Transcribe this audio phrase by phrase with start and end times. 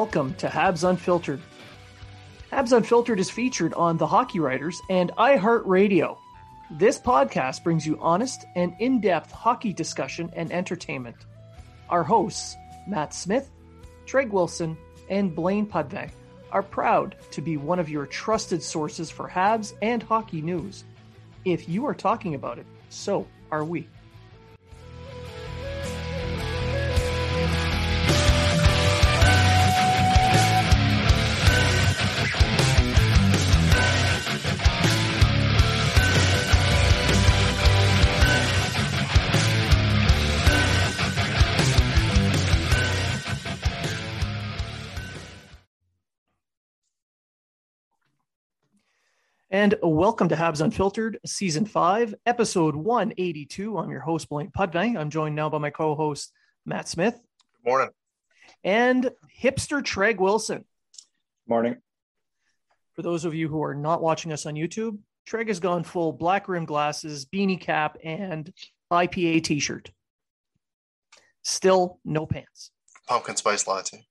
[0.00, 1.40] Welcome to Habs Unfiltered.
[2.52, 6.16] Habs Unfiltered is featured on The Hockey Writers and iHeartRadio.
[6.70, 11.16] This podcast brings you honest and in depth hockey discussion and entertainment.
[11.88, 12.54] Our hosts,
[12.86, 13.50] Matt Smith,
[14.06, 14.78] Treg Wilson,
[15.10, 16.12] and Blaine Putvin,
[16.52, 20.84] are proud to be one of your trusted sources for Habs and hockey news.
[21.44, 23.88] If you are talking about it, so are we.
[49.50, 53.78] And welcome to Habs Unfiltered, Season 5, Episode 182.
[53.78, 54.98] I'm your host, Blaine Putvin.
[54.98, 56.32] I'm joined now by my co host,
[56.66, 57.14] Matt Smith.
[57.14, 57.88] Good morning.
[58.62, 59.10] And
[59.42, 60.64] hipster Treg Wilson.
[61.46, 61.76] Morning.
[62.94, 66.12] For those of you who are not watching us on YouTube, Treg has gone full
[66.12, 68.52] black rim glasses, beanie cap, and
[68.92, 69.90] IPA t shirt.
[71.42, 72.70] Still no pants.
[73.06, 74.04] Pumpkin spice latte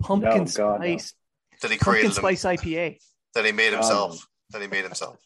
[0.00, 0.86] Pumpkin No, God, no.
[0.96, 1.12] spice.
[1.60, 2.98] that he Pumpkin created, him, spice IPA.
[3.34, 4.12] that he made himself.
[4.14, 4.18] no.
[4.50, 5.18] That he made himself.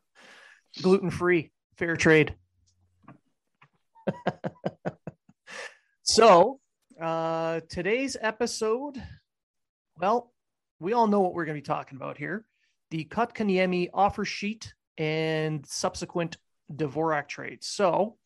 [0.82, 2.34] gluten free, fair trade.
[6.02, 6.60] so,
[7.00, 9.02] uh, today's episode,
[9.98, 10.32] well,
[10.80, 12.44] we all know what we're going to be talking about here
[12.90, 16.36] the Kotkaniemi offer sheet and subsequent
[16.72, 17.62] Dvorak trade.
[17.62, 18.16] So,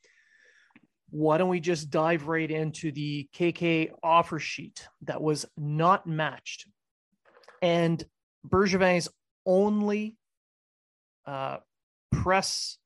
[1.10, 6.66] why don't we just dive right into the KK offer sheet that was not matched?
[7.62, 8.02] And
[8.48, 9.08] Bergevin's
[9.44, 10.16] only
[11.30, 11.58] uh,
[12.10, 12.78] press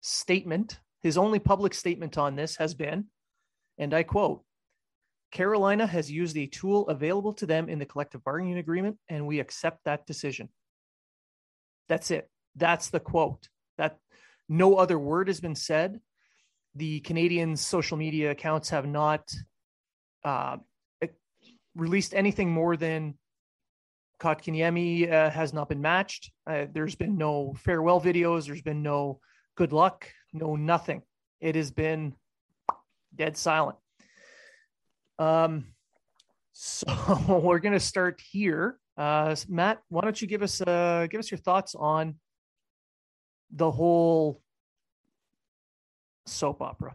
[0.00, 3.06] statement, his only public statement on this has been,
[3.78, 4.42] and I quote,
[5.30, 9.38] Carolina has used a tool available to them in the collective bargaining agreement, and we
[9.38, 10.48] accept that decision.
[11.88, 12.28] That's it.
[12.56, 13.48] That's the quote.
[13.78, 13.98] That
[14.48, 16.00] no other word has been said.
[16.74, 19.32] The Canadian social media accounts have not
[20.24, 20.56] uh,
[21.76, 23.14] released anything more than
[24.22, 26.30] Kotkaniemi uh, has not been matched.
[26.46, 28.46] Uh, there's been no farewell videos.
[28.46, 29.18] There's been no
[29.56, 30.08] good luck.
[30.32, 31.02] No nothing.
[31.40, 32.14] It has been
[33.14, 33.78] dead silent.
[35.18, 35.66] Um,
[36.52, 36.86] so
[37.42, 38.78] we're gonna start here.
[38.96, 42.14] Uh, Matt, why don't you give us uh, give us your thoughts on
[43.50, 44.40] the whole
[46.26, 46.94] soap opera?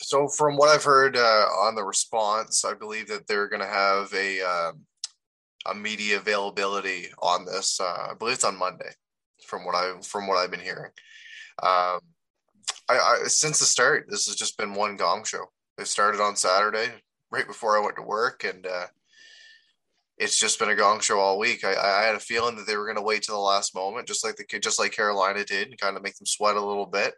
[0.00, 3.66] So, from what I've heard uh, on the response, I believe that they're going to
[3.66, 4.80] have a um,
[5.70, 7.80] a media availability on this.
[7.80, 8.90] Uh, I believe it's on Monday,
[9.46, 10.90] from what I from what I've been hearing.
[11.62, 12.00] Um,
[12.88, 15.44] I, I since the start, this has just been one gong show.
[15.78, 16.88] It started on Saturday,
[17.30, 18.86] right before I went to work, and uh,
[20.18, 21.64] it's just been a gong show all week.
[21.64, 24.08] I, I had a feeling that they were going to wait till the last moment,
[24.08, 26.64] just like the kid, just like Carolina did, and kind of make them sweat a
[26.64, 27.14] little bit.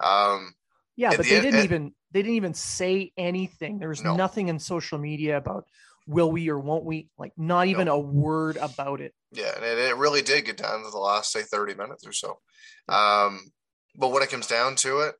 [0.00, 0.54] Um,
[0.96, 3.78] Yeah, but the they end- didn't at- even they didn't even say anything.
[3.78, 4.14] There was No.
[4.14, 5.66] nothing in social media about
[6.06, 7.08] will we or won't we.
[7.18, 9.14] Like not even a word about it.
[9.32, 12.12] Yeah, and it, it really did get down to the last say thirty minutes or
[12.12, 12.38] so.
[12.88, 13.40] Um,
[13.96, 15.14] but when it comes down to it,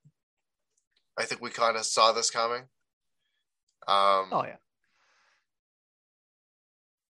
[1.19, 2.62] I think we kind of saw this coming.
[3.86, 4.56] Um, Oh yeah.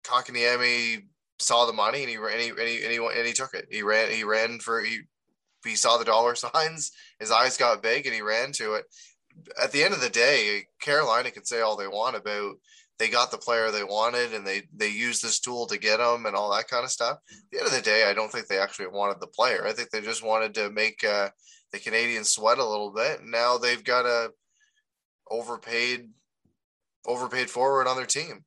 [0.06, 1.06] Kotkaniemi
[1.40, 3.54] saw the money and he ran, and he, and he, and he, and he took
[3.54, 3.68] it.
[3.72, 5.02] He ran, he ran for, he,
[5.64, 6.92] he saw the dollar signs.
[7.20, 8.86] His eyes got big and he ran to it.
[9.62, 12.56] At the end of the day, Carolina can say all they want about
[13.00, 16.26] they got the player they wanted and they they used this tool to get them
[16.26, 17.18] and all that kind of stuff.
[17.32, 19.66] At the end of the day, I don't think they actually wanted the player.
[19.66, 21.30] I think they just wanted to make uh,
[21.72, 23.22] the Canadiens sweat a little bit.
[23.22, 24.32] And now they've got a
[25.30, 26.10] overpaid
[27.06, 28.46] overpaid forward on their team.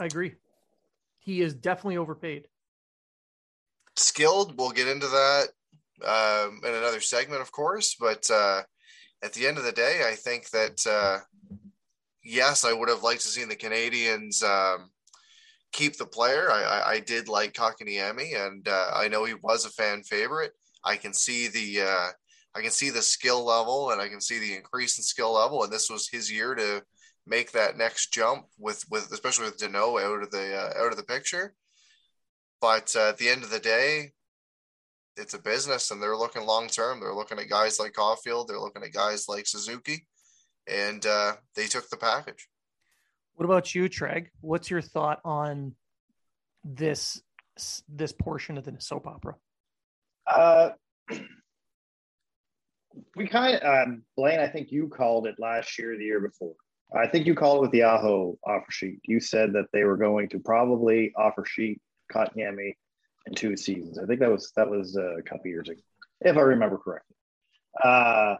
[0.00, 0.34] I agree.
[1.18, 2.46] He is definitely overpaid.
[3.96, 5.48] Skilled, we'll get into that
[6.04, 7.96] um, in another segment, of course.
[7.98, 8.62] But uh,
[9.22, 11.18] at the end of the day, I think that uh,
[12.28, 14.90] yes, I would have liked to see the Canadiens um,
[15.72, 16.50] keep the player.
[16.50, 20.52] I, I, I did like Kotkaniemi, and uh, I know he was a fan favorite.
[20.84, 22.08] I can see the uh,
[22.54, 25.64] I can see the skill level, and I can see the increase in skill level,
[25.64, 26.82] and this was his year to
[27.26, 30.96] make that next jump with with especially with Danault out of the uh, out of
[30.96, 31.54] the picture.
[32.60, 34.12] But uh, at the end of the day,
[35.16, 37.00] it's a business, and they're looking long term.
[37.00, 38.46] They're looking at guys like Caufield.
[38.46, 40.06] They're looking at guys like Suzuki,
[40.68, 42.48] and uh, they took the package.
[43.34, 44.26] What about you, Treg?
[44.40, 45.74] What's your thought on
[46.64, 47.20] this
[47.88, 49.34] this portion of the soap opera?
[50.26, 50.70] Uh,
[53.16, 54.40] we kind of um, Blaine.
[54.40, 56.54] I think you called it last year, the year before.
[56.94, 59.00] I think you called it with the Aho offer sheet.
[59.04, 61.80] You said that they were going to probably offer sheet
[62.12, 62.74] Kotkaniemi
[63.26, 63.98] in two seasons.
[63.98, 65.80] I think that was that was uh, a couple years ago,
[66.22, 67.16] if I remember correctly.
[67.82, 68.36] Uh,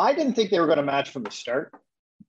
[0.00, 1.74] I didn't think they were going to match from the start.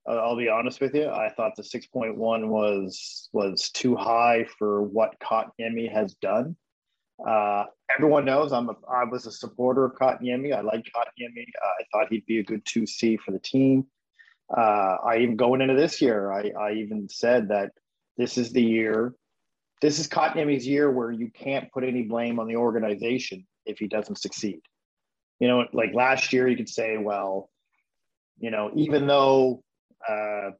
[0.08, 1.08] Uh, I'll be honest with you.
[1.08, 2.16] I thought the 6.1
[2.48, 6.56] was was too high for what Kotkaniemi has done.
[7.26, 7.64] Uh,
[7.96, 10.54] everyone knows I'm a, I was a supporter of Kotkaniemi.
[10.54, 11.46] I like Kotkaniemi.
[11.64, 13.86] Uh, I thought he'd be a good 2C for the team.
[14.54, 17.70] Uh, I even going into this year, I, I even said that
[18.18, 19.14] this is the year
[19.82, 23.88] this is Kotkaniemi's year where you can't put any blame on the organization if he
[23.88, 24.60] doesn't succeed.
[25.40, 27.50] You know, like last year, you could say, well,
[28.38, 29.62] you know, even though
[30.08, 30.50] uh,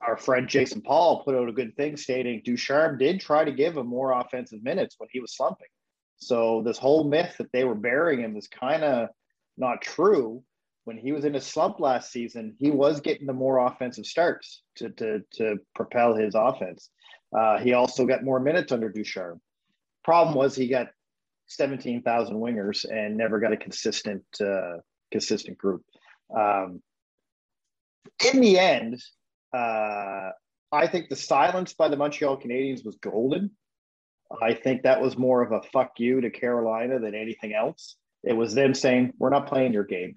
[0.00, 3.76] our friend Jason Paul put out a good thing stating Ducharme did try to give
[3.76, 5.68] him more offensive minutes when he was slumping.
[6.16, 9.08] So this whole myth that they were burying him is kind of
[9.56, 10.42] not true.
[10.84, 14.62] When he was in a slump last season, he was getting the more offensive starts
[14.76, 16.90] to to to propel his offense.
[17.36, 19.40] Uh, he also got more minutes under Ducharme.
[20.04, 20.88] Problem was he got
[21.46, 24.78] 17,000 wingers and never got a consistent uh,
[25.10, 25.82] consistent group.
[26.36, 26.82] Um,
[28.32, 29.02] in the end,
[29.52, 30.30] uh,
[30.72, 33.50] I think the silence by the Montreal Canadiens was golden.
[34.42, 37.96] I think that was more of a fuck you to Carolina than anything else.
[38.22, 40.14] It was them saying, "We're not playing your game.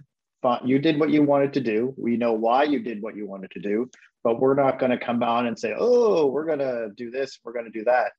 [0.63, 1.93] You did what you wanted to do.
[1.97, 3.89] We know why you did what you wanted to do
[4.27, 7.39] but we're not going to come on and say, oh, we're going to do this,
[7.45, 8.11] we're going to do that.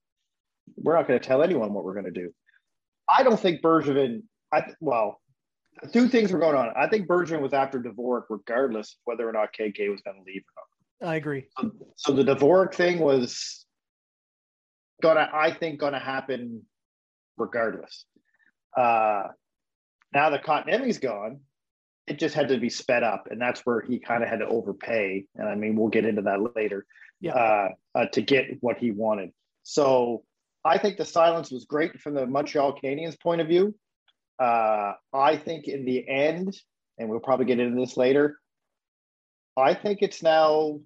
[0.77, 2.33] We're not going to tell anyone what we're going to do.
[3.07, 5.21] I don't think Bergevin, I well,
[5.93, 6.73] two things were going on.
[6.77, 10.43] I think Bergevin was after Dvorak regardless whether or not KK was going to leave
[10.43, 11.11] or not.
[11.11, 11.47] I agree.
[11.59, 13.65] So, so the Dvorak thing was
[15.03, 16.63] gonna, I think, gonna happen
[17.37, 18.05] regardless.
[18.77, 19.29] Uh,
[20.13, 21.41] now that Kotkaniemi's gone,
[22.07, 24.47] it just had to be sped up, and that's where he kind of had to
[24.47, 25.27] overpay.
[25.37, 26.87] And I mean, we'll get into that later.
[27.21, 27.35] Yeah.
[27.35, 29.33] Uh, uh, to get what he wanted.
[29.65, 30.23] So
[30.65, 33.75] I think the silence was great from the Montreal Canadiens point of view.
[34.39, 36.57] Uh, I think in the end,
[36.99, 38.39] and we'll probably get into this later.
[39.57, 40.81] I think it's now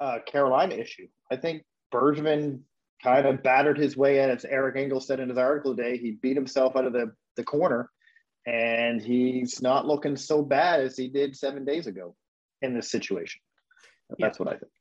[0.00, 1.08] a Carolina issue.
[1.30, 2.60] I think Bergevin
[3.02, 5.98] kind of battered his way in, as Eric Engel said in his article today.
[5.98, 7.90] He beat himself out of the, the corner
[8.46, 12.16] and he's not looking so bad as he did seven days ago
[12.62, 13.40] in this situation.
[14.18, 14.44] That's yeah.
[14.44, 14.72] what I think.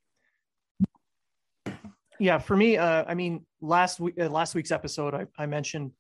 [2.20, 5.92] Yeah, for me, uh, I mean, last week, uh, last week's episode, I, I mentioned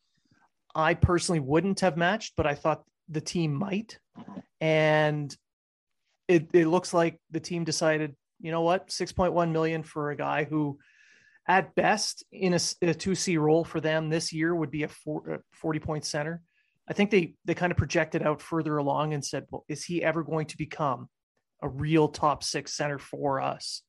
[0.73, 3.99] I personally wouldn't have matched, but I thought the team might,
[4.59, 5.35] and
[6.27, 10.11] it it looks like the team decided, you know what, six point one million for
[10.11, 10.79] a guy who,
[11.47, 14.87] at best, in a, a two C role for them this year would be a,
[14.87, 16.41] four, a forty point center
[16.91, 20.03] I think they they kind of projected out further along and said, well, is he
[20.03, 21.07] ever going to become
[21.61, 23.81] a real top six center for us?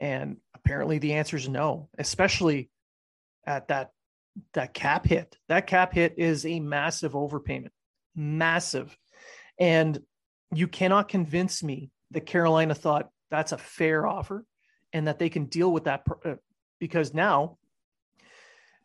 [0.00, 2.68] And apparently the answer is no, especially
[3.46, 3.90] at that
[4.54, 5.36] that cap hit.
[5.48, 7.70] That cap hit is a massive overpayment.
[8.14, 8.96] Massive.
[9.58, 10.00] And
[10.54, 14.44] you cannot convince me that Carolina thought that's a fair offer
[14.92, 16.34] and that they can deal with that uh,
[16.78, 17.58] because now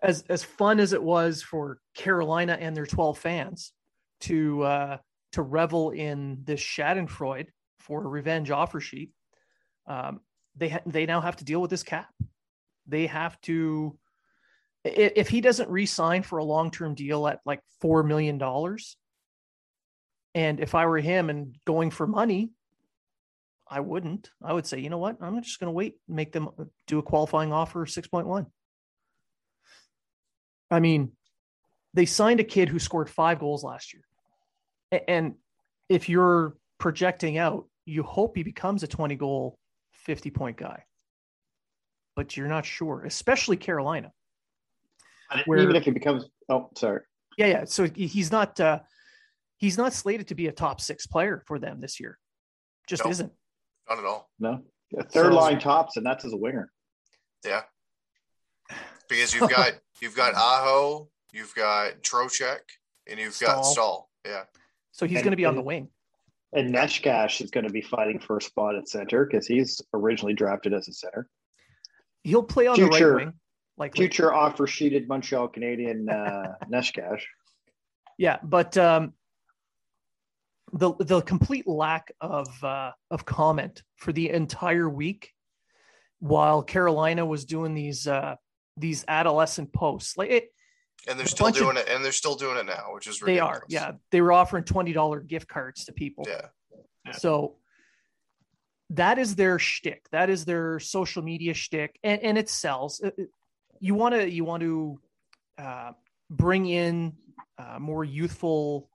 [0.01, 3.71] as as fun as it was for Carolina and their 12 fans
[4.21, 4.97] to uh,
[5.33, 7.47] to revel in this Schadenfreude
[7.79, 9.11] for a revenge offer sheet,
[9.87, 10.21] um,
[10.55, 12.09] they ha- they now have to deal with this cap.
[12.87, 13.97] They have to
[14.83, 18.97] if he doesn't re-sign for a long-term deal at like four million dollars,
[20.33, 22.51] and if I were him and going for money,
[23.67, 24.31] I wouldn't.
[24.43, 25.17] I would say, you know what?
[25.21, 26.49] I'm just going to wait, and make them
[26.87, 28.45] do a qualifying offer of 6.1.
[30.69, 31.11] I mean,
[31.93, 34.03] they signed a kid who scored five goals last year.
[35.07, 35.35] And
[35.89, 39.57] if you're projecting out, you hope he becomes a 20 goal,
[39.93, 40.83] 50 point guy.
[42.15, 44.11] but you're not sure, especially Carolina.
[45.31, 47.01] And Where- even if he becomes, oh, sorry.
[47.37, 47.63] Yeah, yeah.
[47.65, 48.79] So he's not uh,
[49.57, 52.17] he's not slated to be a top six player for them this year.
[52.87, 53.11] Just No.
[53.11, 53.31] isn't.
[53.89, 54.29] Not at all.
[54.39, 54.63] No,
[54.97, 56.69] A third So- line tops, and that's as a winger.
[57.45, 57.61] Yeah.
[59.07, 62.59] Because you've got you've got Aho, you've got Trocheck,
[63.07, 63.73] and you've got Staal.
[63.73, 64.09] Staal.
[64.25, 64.43] Yeah.
[64.91, 65.89] So he's going to be on the wing.
[66.53, 70.33] And Neshkash is going to be fighting for a spot at center because he's originally
[70.33, 71.29] drafted as a center.
[72.23, 73.33] He'll play on the right wing.
[73.81, 77.21] Like Future offer sheeted Montreal Canadian uh, Neshkash.
[78.19, 79.13] Yeah, but um,
[80.71, 85.31] the the complete lack of uh, of comment for the entire week,
[86.19, 88.35] while Carolina was doing these uh,
[88.77, 90.53] these adolescent posts, like it,
[91.07, 93.19] And they're still bunch of- doing it, and they're still doing it now, which is
[93.19, 93.57] they ridiculous.
[93.57, 93.65] are.
[93.67, 96.25] Yeah, they were offering twenty dollar gift cards to people.
[96.27, 96.45] Yeah.
[97.07, 97.11] Yeah.
[97.13, 97.55] So
[98.91, 100.05] that is their shtick.
[100.11, 103.01] That is their social media shtick, and and it sells.
[103.81, 104.99] You want to you want to
[105.57, 105.91] uh,
[106.29, 107.13] bring in
[107.57, 108.89] uh, more youthful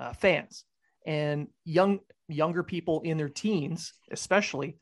[0.00, 0.64] uh, fans
[1.06, 4.78] and young younger people in their teens, especially,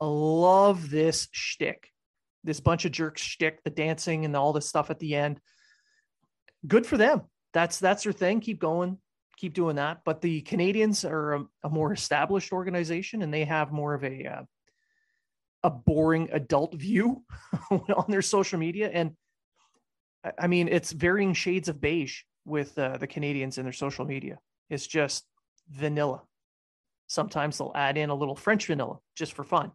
[0.00, 1.88] love this shtick.
[2.44, 5.40] This bunch of jerks shtick, the dancing and all this stuff at the end.
[6.66, 7.22] Good for them.
[7.54, 8.40] That's that's their thing.
[8.40, 8.98] Keep going
[9.42, 10.02] keep doing that.
[10.04, 14.26] But the Canadiens are a, a more established organization, and they have more of a
[14.26, 14.42] uh,
[15.62, 17.22] a boring adult view
[17.70, 18.90] on their social media.
[18.92, 19.12] And
[20.38, 24.38] I- mean, it's varying shades of beige with uh, the Canadiens and their social media.
[24.70, 25.24] It's just
[25.70, 26.22] vanilla.
[27.06, 29.72] Sometimes they'll add in a little French vanilla just for fun.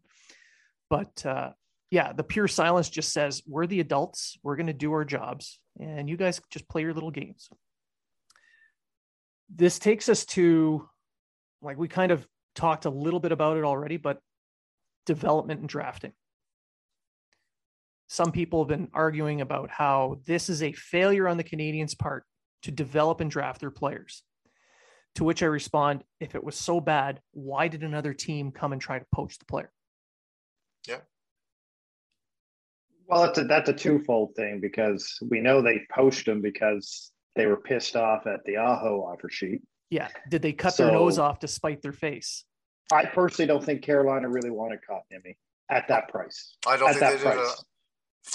[0.90, 1.52] But uh,
[1.92, 4.38] yeah, the pure silence just says we're the adults.
[4.44, 7.50] We're going to do our jobs, and you guys just play your little games
[9.54, 10.88] this takes us to
[11.62, 14.20] like we kind of talked a little bit about it already, but
[15.08, 16.12] development and drafting.
[18.08, 22.24] Some people have been arguing about how this is a failure on the Canadiens' part
[22.62, 24.22] to develop and draft their players.
[25.16, 28.82] To which I respond, if it was so bad, why did another team come and
[28.82, 29.72] try to poach the player?
[30.88, 31.00] Yeah.
[33.08, 37.46] Well, that's a, that's a twofold thing because we know they poached him because they
[37.46, 39.62] were pissed off at the Aho offer sheet.
[39.90, 40.10] Yeah.
[40.30, 42.46] Did they cut their nose off to spite their face?
[42.92, 45.36] I personally don't think Carolina really wanted Kotkaniemi
[45.70, 46.56] at that price.
[46.66, 47.38] I don't At think that they did.
[47.38, 47.64] price.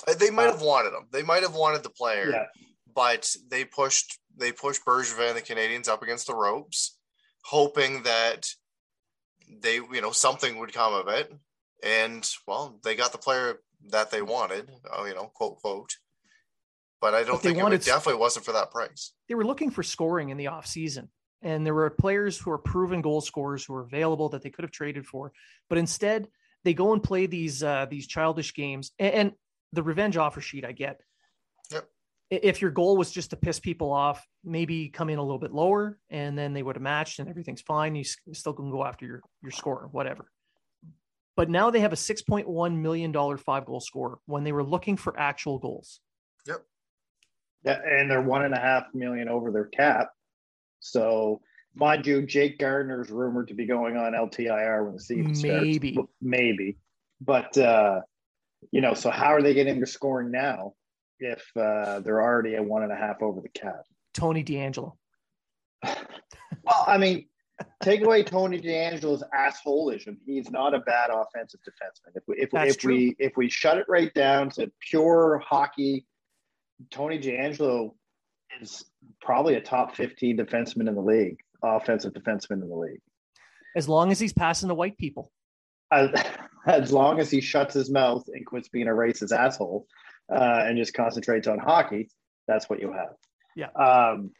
[0.08, 1.08] Uh, they might Uh, have wanted him.
[1.10, 2.46] They might have wanted the player, Yeah.
[2.94, 6.96] but they pushed they pushed Bergevin and the Canadiens up against the ropes,
[7.44, 8.48] hoping that
[9.60, 11.30] they you know something would come of it.
[11.82, 14.70] And well, they got the player that they wanted.
[14.90, 15.96] Oh, you know, quote quote.
[17.00, 19.12] But I don't But think it wanted- would, definitely wasn't for that price.
[19.28, 21.08] they were looking for scoring in the offseason.
[21.42, 24.62] And there were players who are proven goal scorers who are available that they could
[24.62, 25.32] have traded for.
[25.68, 26.28] But instead,
[26.64, 28.92] they go and play these uh, these childish games.
[28.98, 29.32] And, and
[29.72, 31.00] the revenge offer sheet I get.
[31.70, 31.88] Yep.
[32.30, 35.52] If your goal was just to piss people off, maybe come in a little bit
[35.52, 37.94] lower and then they would have matched and everything's fine.
[37.94, 40.30] You still can go after your, your score, whatever.
[41.36, 44.96] But now they have a $6.1 million five five goal scorer when they were looking
[44.96, 46.00] for actual goals.
[46.46, 46.62] Yep.
[47.64, 50.10] Yeah, and they're one and a half million over their cap.
[50.82, 51.40] So,
[51.74, 55.64] mind you, Jake Gardiner's rumored to be going on LTIR when the season starts.
[55.64, 55.98] Maybe.
[56.20, 56.76] maybe,
[57.20, 58.00] but uh,
[58.72, 60.74] you know, so how are they getting their scoring now
[61.20, 63.84] if uh, they're already at one and a half over the cap?
[64.12, 64.98] Tony D'Angelo.
[66.64, 67.26] Well, I mean,
[67.82, 70.18] take away Tony D'Angelo's assholeism.
[70.24, 72.14] He's not a bad offensive defenseman.
[72.14, 76.06] If we if, That's if we if we shut it right down to pure hockey,
[76.90, 77.96] Tony D'Angelo
[78.60, 78.84] is
[79.20, 83.00] probably a top 15 defenseman in the league, offensive defenseman in the league.
[83.76, 85.32] As long as he's passing to white people.
[85.90, 86.10] As,
[86.66, 89.86] as long as he shuts his mouth and quits being a racist asshole
[90.30, 92.10] uh, and just concentrates on hockey,
[92.46, 93.14] that's what you have.
[93.56, 93.68] Yeah.
[93.70, 94.30] Um,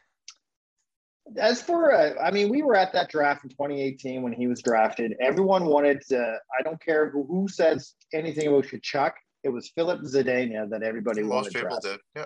[1.37, 4.61] as for, uh, I mean, we were at that draft in 2018 when he was
[4.61, 5.13] drafted.
[5.21, 9.13] Everyone wanted to, I don't care who, who says anything about Tkachuk.
[9.43, 12.25] It was Filip Zadina that everybody Most wanted people drafted, did.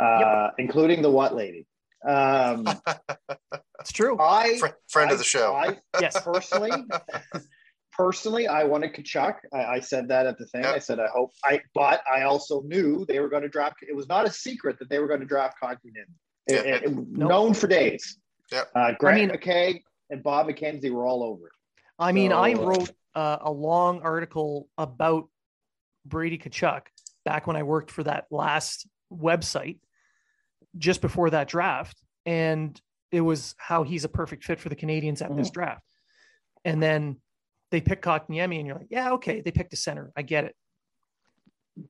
[0.00, 1.66] Uh, including the what lady.
[2.08, 2.66] Um,
[3.80, 4.18] It's true.
[4.20, 5.54] I, Fr- friend I- of the show.
[5.54, 6.20] I Yes.
[6.22, 6.70] personally,
[7.92, 9.36] personally, I wanted Tkachuk.
[9.54, 10.64] I, I said that at the thing.
[10.64, 10.72] Yeah.
[10.72, 13.76] I said I hope I, but I also knew they were going to draft.
[13.88, 16.04] It was not a secret that they were going to draft Kotkaniemi.
[16.46, 16.74] It, Yeah.
[16.74, 18.18] it- it- known for days.
[18.52, 18.64] Yeah.
[18.74, 21.52] Uh, Grant I mean- McCagg and Bob McKenzie were all over it.
[21.98, 25.28] I mean, I wrote uh, a long article about
[26.04, 26.82] Brady Tkachuk
[27.24, 29.78] back when I worked for that last website
[30.78, 32.00] just before that draft.
[32.26, 32.80] And
[33.12, 35.54] it was how he's a perfect fit for the Canadiens at this mm-hmm.
[35.54, 35.84] draft.
[36.64, 37.16] And then
[37.70, 40.12] they pick Kotkaniemi and you're like, yeah, okay, they picked a center.
[40.16, 40.54] I get it.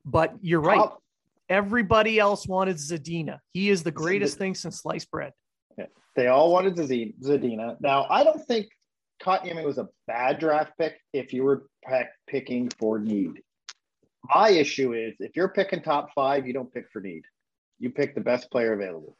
[0.05, 0.89] But you're right.
[1.49, 3.39] Everybody else wanted Zadina.
[3.51, 5.33] He is the greatest thing since sliced bread.
[6.15, 7.77] They all wanted Zadina.
[7.79, 8.67] Now, I don't think
[9.21, 13.41] Kotkaniemi was a bad draft pick if you were pick, picking for need.
[14.35, 17.23] My issue is if you're picking top five, you don't pick for need.
[17.81, 19.17] You pick the best player available.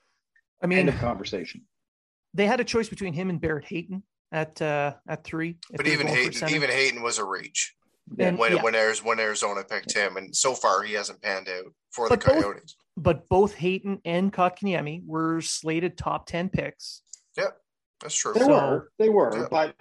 [0.64, 1.62] I mean, End mean, of conversation.
[2.36, 5.58] they had a choice between him and Barrett Hayton at uh, at three.
[5.76, 7.74] But even Hayton, even Hayton was a reach
[8.20, 8.62] And- when yeah.
[8.62, 12.22] when Arizona, when Arizona picked him, and so far he hasn't panned out for But
[12.22, 12.76] the both- Coyotes.
[12.96, 17.02] but both Hayton and Kotkaniemi were slated top ten picks.
[17.38, 17.58] Yep.
[18.02, 18.34] That's true.
[18.34, 19.48] They So- were, they were, Yeah.
[19.50, 19.76] but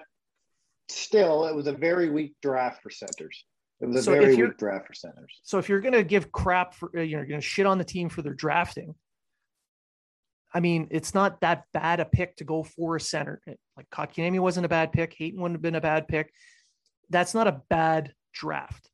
[0.89, 3.45] still, it was a very weak draft for centers.
[3.81, 5.41] It was a So if very you're- weak draft for centers.
[5.43, 8.09] So if you're going to give crap for, you're going to shit on the team
[8.09, 8.95] for their drafting.
[10.53, 13.41] I mean, it's not that bad a pick to go for a center.
[13.77, 15.15] Like Kotkaniemi wasn't a bad pick.
[15.17, 16.33] Hayton wouldn't have been a bad pick.
[17.09, 18.91] That's not a bad draft.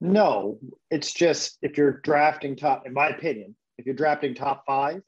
[0.00, 0.58] No,
[0.90, 5.02] it's just if you're drafting top, in my opinion, if you're drafting top five,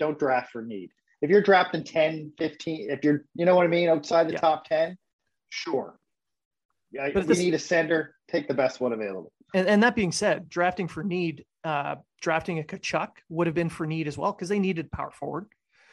[0.00, 0.90] don't draft for need.
[1.20, 4.40] If you're drafting 10, 15, if you're, you know what I mean, outside the Yeah.
[4.40, 4.98] top 10,
[5.50, 6.00] sure.
[6.92, 9.32] Yeah, But you need a center, take the best one available.
[9.54, 13.68] And, and that being said, drafting for need, uh, drafting a Tkachuk would have been
[13.68, 15.46] for need as well because they needed power forward.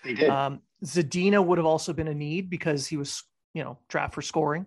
[0.03, 0.29] They did.
[0.29, 4.22] Um, Zadina would have also been a need because he was, you know, draft for
[4.22, 4.65] scoring.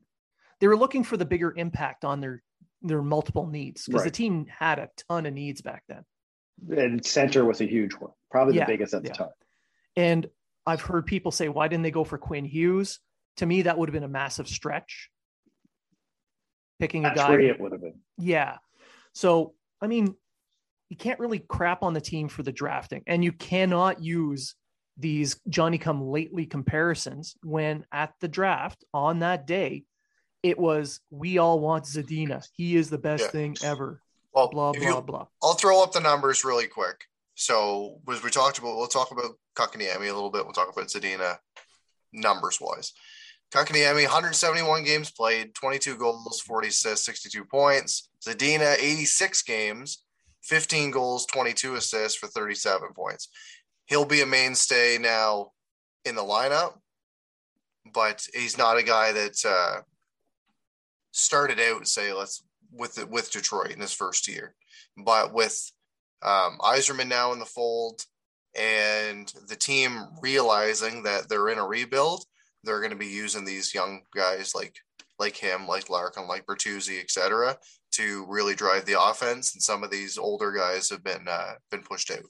[0.60, 2.42] They were looking for the bigger impact on their
[2.82, 6.04] their multiple needs because the team had a ton of needs back then.
[6.76, 9.14] and center was a huge one, probably Yeah, the biggest at the yeah.
[9.14, 9.28] time.
[9.96, 10.26] And
[10.66, 12.98] I've heard people say, why didn't they go for Quinn Hughes?
[13.36, 15.10] To me, that would have been a massive stretch.
[16.82, 17.30] Picking a guy.
[17.30, 18.00] where it would have been.
[18.18, 18.56] Yeah.
[19.12, 20.16] So, I mean,
[20.88, 24.56] you can't really crap on the team for the drafting, and you cannot use
[24.98, 29.84] these Johnny come lately comparisons when at the draft on that day,
[30.42, 32.44] it was we all want Zadina.
[32.56, 33.30] He is the best Yeah.
[33.30, 34.02] thing ever.
[34.34, 35.26] Well, Blah, if blah, you, blah.
[35.40, 37.04] I'll throw up the numbers really quick.
[37.36, 40.44] So, as we talked about, we'll talk about Kotkaniemi a little bit.
[40.44, 41.38] We'll talk about Zadina
[42.12, 42.92] numbers wise.
[43.52, 48.08] Kotkaniemi, 171 games played, 22 goals, 40 assists, 62 points.
[48.26, 50.04] Zadina, 86 games,
[50.42, 53.28] 15 goals, 22 assists for 37 points.
[53.86, 55.52] He'll be a mainstay now
[56.06, 56.78] in the lineup,
[57.92, 59.82] but he's not a guy that uh,
[61.10, 64.54] started out, say, let's with with Detroit in his first year,
[64.96, 65.70] but with
[66.22, 68.06] um, Yzerman now in the fold
[68.54, 72.24] and the team realizing that they're in a rebuild,
[72.64, 74.76] they're going to be using these young guys like
[75.18, 77.56] like him, like Larkin, like Bertuzzi, etc.,
[77.92, 79.54] to really drive the offense.
[79.54, 82.24] And some of these older guys have been uh, been pushed out.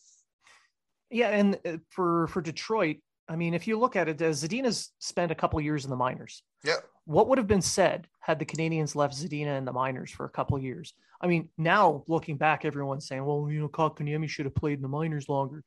[1.11, 4.92] Yeah, and uh, for for Detroit, I mean, if you look at it, uh, Zadina's
[4.99, 6.42] spent a couple years in the minors.
[6.64, 10.27] Yeah, What would have been said had the Canadiens left Zadina in the minors for
[10.27, 10.95] a couple years?
[11.21, 14.83] I mean, now looking back, everyone's saying, "Well, you know, Kotkaniemi should have played in
[14.83, 15.64] the minors longer,"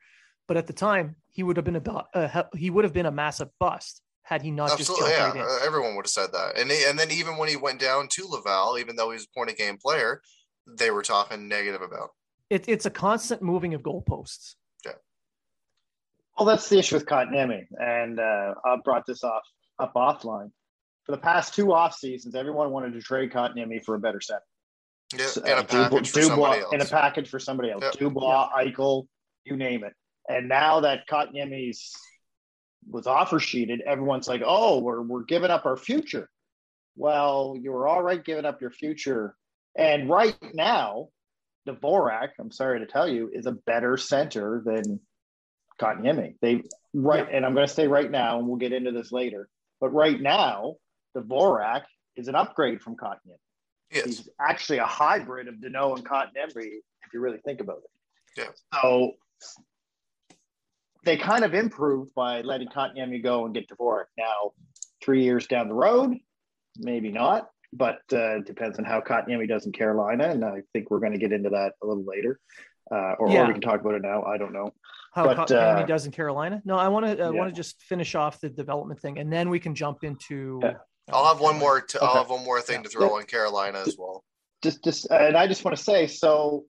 [0.47, 3.11] but at the time, he would have been a uh, he would have been a
[3.11, 5.07] massive bust had he not absolutely.
[5.09, 5.41] just Yeah, right in.
[5.41, 6.57] uh, everyone would have said that.
[6.57, 9.25] And he- and then even when he went down to Laval, even though he was
[9.25, 10.21] a point of game player,
[10.67, 12.09] they were talking negative about.
[12.49, 14.55] It, it's a constant moving of goalposts.
[14.85, 14.93] Yeah.
[16.37, 19.43] Well, that's the issue with Kotkaniemi, and uh, I brought this off
[19.79, 20.51] up offline.
[21.05, 24.39] For the past two off seasons, everyone wanted to trade Kotkaniemi for a better set.
[25.15, 26.73] Yeah, So, and uh, a package for Dubois, somebody else.
[26.73, 27.83] in a package for somebody else.
[27.83, 27.93] Yep.
[27.99, 29.05] Dubois, Eichel,
[29.43, 29.93] you name it.
[30.27, 31.93] And now that Kotkaniemi's
[32.89, 36.29] was offer sheeted, everyone's like, "Oh, we're we're giving up our future."
[36.95, 39.35] Well, you were all right giving up your future,
[39.77, 41.09] and right now,
[41.67, 44.99] Dvorak, I'm sorry to tell you, is a better center than
[45.79, 46.35] Kotkaniemi.
[46.41, 49.49] They right, and I'm going to say right now, and we'll get into this later.
[49.81, 50.75] But right now,
[51.17, 51.83] Dvorak
[52.15, 53.37] is an upgrade from Kotkaniemi.
[53.91, 54.05] yes.
[54.05, 58.41] He's actually a hybrid of Danault and Kotkaniemi, if you really think about it.
[58.41, 58.79] Yeah.
[58.81, 59.13] So
[61.05, 64.05] they kind of improved by letting Kotkaniemi go and get Dvorak.
[64.17, 64.51] Now,
[65.03, 66.15] three years down the road,
[66.77, 70.99] maybe not, but uh, depends on how Kotkaniemi does in Carolina, and I think we're
[70.99, 72.39] going to get into that a little later,
[72.91, 73.43] uh, or, Yeah.
[73.43, 74.23] or we can talk about it now.
[74.23, 74.71] I don't know.
[75.13, 76.61] How But, Kotkaniemi uh, does in Carolina?
[76.65, 77.29] No, I want to I Yeah.
[77.29, 80.59] want to just finish off the development thing, and then we can jump into.
[80.63, 80.73] Yeah.
[81.13, 81.81] I'll have one more.
[81.81, 82.83] T- I'll have one more thing Yeah.
[82.83, 84.23] to throw in Carolina as well.
[84.63, 86.65] just just and I just want to say so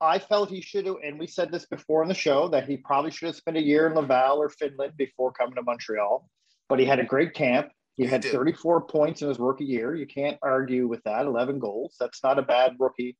[0.00, 2.76] I felt he should have and we said this before in the show that he
[2.76, 6.28] probably should have spent a year in Laval or Finland before coming to Montreal
[6.68, 7.70] but he had a great camp.
[7.94, 8.32] He had did.
[8.32, 9.94] 34 points in his rookie year.
[9.94, 11.26] You can't argue with that.
[11.26, 11.96] 11 goals.
[12.00, 13.16] That's not a bad rookie.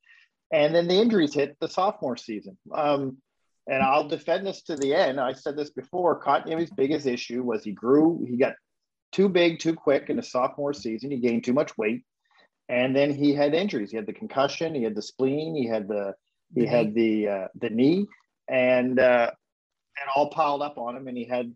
[0.53, 2.57] And then the injuries hit the sophomore season.
[2.75, 3.19] Um
[3.67, 5.19] and I'll defend this to the end.
[5.19, 6.21] I said this before.
[6.21, 8.55] Kotkaniemi's biggest issue was he grew he got
[9.13, 11.11] too big too quick in his sophomore season.
[11.11, 12.03] He gained too much weight.
[12.69, 13.91] And then he had injuries.
[13.91, 16.15] He had the concussion, he had the spleen, he had the
[16.55, 18.07] He The had the uh, the knee,
[18.49, 19.31] and uh,
[20.01, 21.53] and all piled up on him, and he had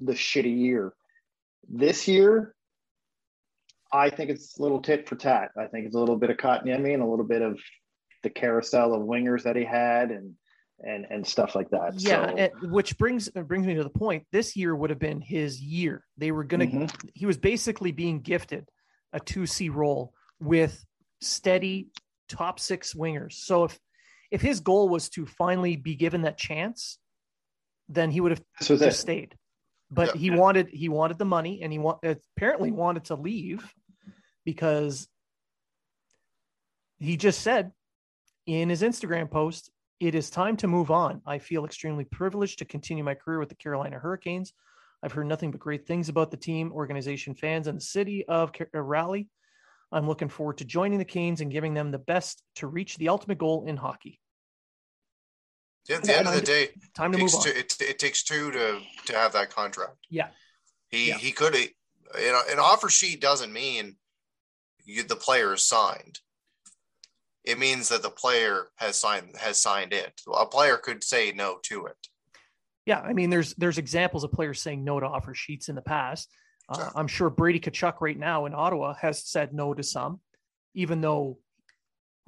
[0.00, 0.94] the shitty year.
[1.68, 2.54] This year,
[3.92, 5.50] I think it's a little tit for tat.
[5.56, 7.58] I think it's a little bit of Kotkaniemi and a little bit of
[8.22, 10.34] the carousel of wingers that he had, and
[10.80, 11.94] and and stuff like that.
[11.96, 14.24] Yeah, so, and- which brings brings me to the point.
[14.30, 16.04] This year would have been his year.
[16.16, 16.66] They were gonna.
[16.66, 17.10] Mhm.
[17.14, 18.68] He was basically being gifted
[19.12, 20.84] a two C role with
[21.20, 21.88] steady
[22.28, 23.32] top six wingers.
[23.32, 23.78] So if
[24.30, 26.98] if his goal was to finally be given that chance,
[27.88, 29.34] then he would have was just stayed.
[29.90, 30.20] But Yeah.
[30.20, 32.00] he wanted he wanted the money, and he want
[32.36, 33.74] apparently wanted to leave
[34.44, 35.08] because
[36.98, 37.72] he just said
[38.46, 41.22] in his Instagram post, "It is time to move on.
[41.24, 44.52] I feel extremely privileged to continue my career with the Carolina Hurricanes.
[45.02, 48.52] I've heard nothing but great things about the team, organization, fans, and the city of
[48.74, 49.28] Raleigh.
[49.90, 53.08] I'm looking forward to joining the Canes and giving them the best to reach the
[53.08, 54.20] ultimate goal in hockey.
[55.88, 57.76] Yeah, at the end of the day, Time to it move takes on." two, it,
[57.80, 59.96] it takes two to to have that contract.
[60.10, 60.28] Yeah.
[60.90, 61.16] He Yeah.
[61.16, 61.70] he could you
[62.32, 63.96] know an offer sheet doesn't mean
[64.84, 66.20] you, the player is signed.
[67.44, 70.20] It means that the player has signed has signed it.
[70.34, 71.96] A player could say no to it.
[72.84, 75.82] Yeah, I mean, there's there's examples of players saying no to offer sheets in the
[75.82, 76.28] past.
[76.68, 80.20] Uh, I'm sure Brady Tkachuk right now in Ottawa has said no to some,
[80.74, 81.38] even though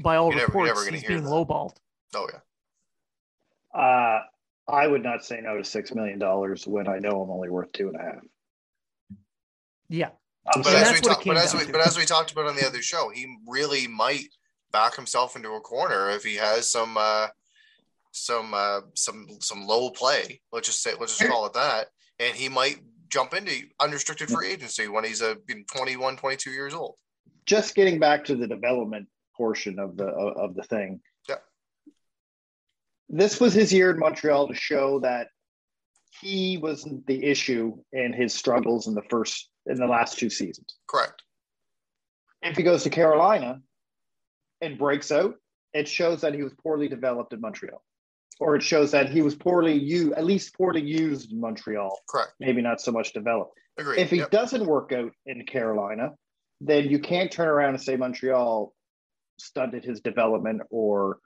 [0.03, 1.31] by all You're reports never gonna he's being that.
[1.31, 1.77] lowballed.
[2.15, 3.79] Oh yeah.
[3.79, 4.23] Uh,
[4.69, 7.73] I would not say no to six million dollars when I know I'm only worth
[7.73, 8.23] two and a half.
[9.89, 10.11] Yeah,
[10.55, 12.05] I'm But as that's we what it talk, came but as we but as we
[12.05, 14.27] talked about on the other show, he really might
[14.73, 17.27] back himself into a corner if he has some uh
[18.13, 20.41] some uh some some low play.
[20.53, 21.89] Let's just say let's just call it that.
[22.19, 25.37] And he might jump into unrestricted free agency when he's a
[25.75, 26.97] 21, 22 years old.
[27.47, 31.01] just getting back to the development portion of the of of the thing.
[31.29, 31.37] Yeah.
[33.09, 35.29] This was his year in Montreal to show that
[36.21, 40.77] he wasn't the issue in his struggles in the first in the last two seasons.
[40.87, 41.23] Correct.
[42.43, 43.61] If he goes to Carolina
[44.61, 45.35] and breaks out,
[45.73, 47.83] it shows that he was poorly developed in Montreal.
[48.39, 52.33] Or it shows that he was poorly used, at least poorly used in Montreal, Correct.
[52.41, 53.59] maybe not so much developed.
[53.79, 53.99] Agreed.
[54.01, 54.31] If he Yep.
[54.31, 56.15] doesn't work out in Carolina,
[56.61, 58.75] then you can't turn around and say Montreal
[59.39, 61.19] stunted his development or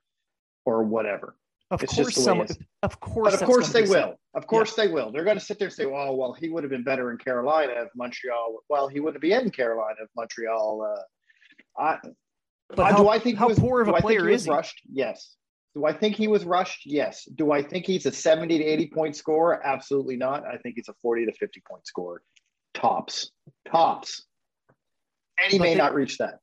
[0.66, 1.36] or whatever.
[1.70, 4.06] of It's just course, the way some, of course, But of course they be said.
[4.06, 4.20] will.
[4.34, 5.10] Of course they will.
[5.12, 7.18] They're going to sit there and say, "Oh, well, he would have been better in
[7.18, 10.82] Carolina if Montreal." Well, he wouldn't be in Carolina if Montreal.
[11.76, 11.98] Uh, I,
[12.70, 14.06] But I- how, do I think he how was, poor of do a I think
[14.06, 14.50] player he was is he?
[14.50, 14.80] rushed?
[14.90, 15.36] Yes.
[15.74, 16.82] Do I think he was rushed?
[16.86, 17.24] Yes.
[17.34, 19.60] Do I think he's a 70 to 80 point scorer?
[19.66, 20.46] Absolutely not.
[20.46, 22.22] I think he's a 40 to 50 point scorer.
[22.74, 23.30] Tops.
[23.70, 24.24] Tops.
[25.42, 26.38] And he But may they- not reach that.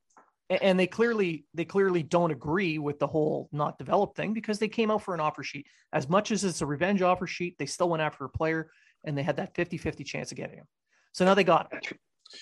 [0.49, 4.67] And they clearly they clearly don't agree with the whole not developed thing because they
[4.67, 7.65] came out for an offer sheet as much as it's a revenge offer sheet they
[7.65, 8.69] still went after a player
[9.05, 10.67] and they had that 50-50 chance of getting him
[11.13, 11.79] so now they got him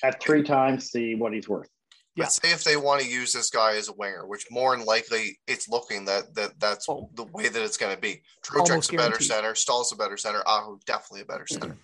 [0.01, 1.69] At three times, see what he's worth.
[2.15, 2.25] Yeah.
[2.25, 4.85] But say if they want to use this guy as a winger, which more than
[4.85, 7.09] likely it's looking that that that's Oh.
[7.13, 8.21] the way that it's going to be.
[8.53, 9.55] Almost Trocheck's a better center.
[9.55, 10.41] Staal's a better center.
[10.45, 11.77] Aho definitely a better center.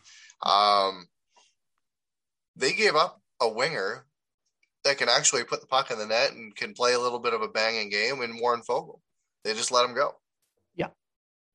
[0.44, 1.08] Um,
[2.56, 4.06] they gave up a winger
[4.84, 7.34] that can actually put the puck in the net and can play a little bit
[7.34, 9.00] of a banging game in Warren Foegele.
[9.44, 10.16] They just let him go.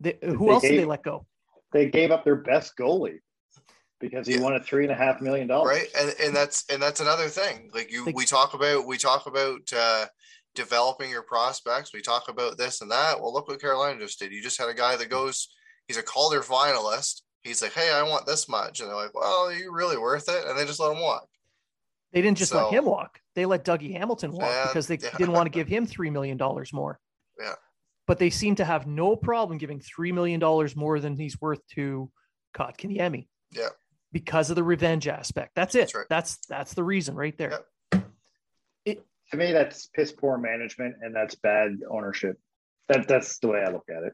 [0.01, 1.27] they, who They else did they let go
[1.73, 3.19] They gave up their best goalie
[4.01, 4.41] because he Yeah.
[4.41, 5.69] won a three and a half million dollars.
[5.69, 8.99] right and and that's and that's another thing like you They- we talk about we
[8.99, 10.07] talk about uh
[10.55, 14.33] developing your prospects we talk about this and that well look what carolina just did
[14.33, 15.49] you just had a guy that goes
[15.87, 19.47] he's a calder finalist he's like hey i want this much and they're like well
[19.47, 21.29] are you really worth it and they just let him walk
[22.13, 25.11] they didn't just let him walk they let dougie hamilton walk Yeah, because they yeah.
[25.17, 26.37] didn't want to give him $3 million
[26.73, 26.99] more
[27.39, 27.55] Yeah.
[28.09, 30.41] but they seem to have no problem giving $3 million
[30.75, 32.11] more than he's worth to
[32.57, 33.29] Kotkaniemi.
[33.53, 33.69] Yeah.
[34.13, 36.07] Because of the revenge aspect that's it That's right.
[36.09, 37.65] that's that's the reason right there Yep.
[39.31, 42.39] To me, that's piss poor management and that's bad ownership.
[42.89, 44.13] That that's the way I look at it.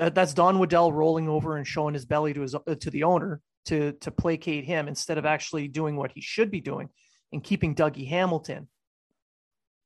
[0.00, 3.04] Uh, that's Don Waddell rolling over and showing his belly to his uh, to the
[3.04, 6.88] owner to to placate him instead of actually doing what he should be doing
[7.32, 8.68] and keeping Dougie Hamilton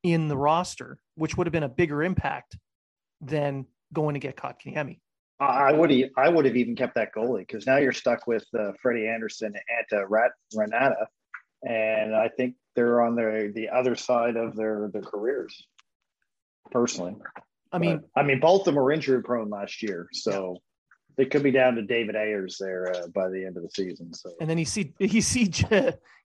[0.03, 2.57] in the roster, which would have been a bigger impact
[3.21, 5.01] than going to get Kotkaniemi.
[5.41, 8.73] I would I would have even kept that goalie because now you're stuck with uh,
[8.81, 11.07] Freddie Andersen and uh, Rat Renata,
[11.67, 15.67] and I think they're on the the other side of their their careers.
[16.71, 17.17] Personally,
[17.73, 20.59] I mean, But, I mean, both of them were injury prone last year, so
[21.17, 24.13] they could be down to David Ayres there uh, by the end of the season.
[24.13, 25.51] So and then you see you see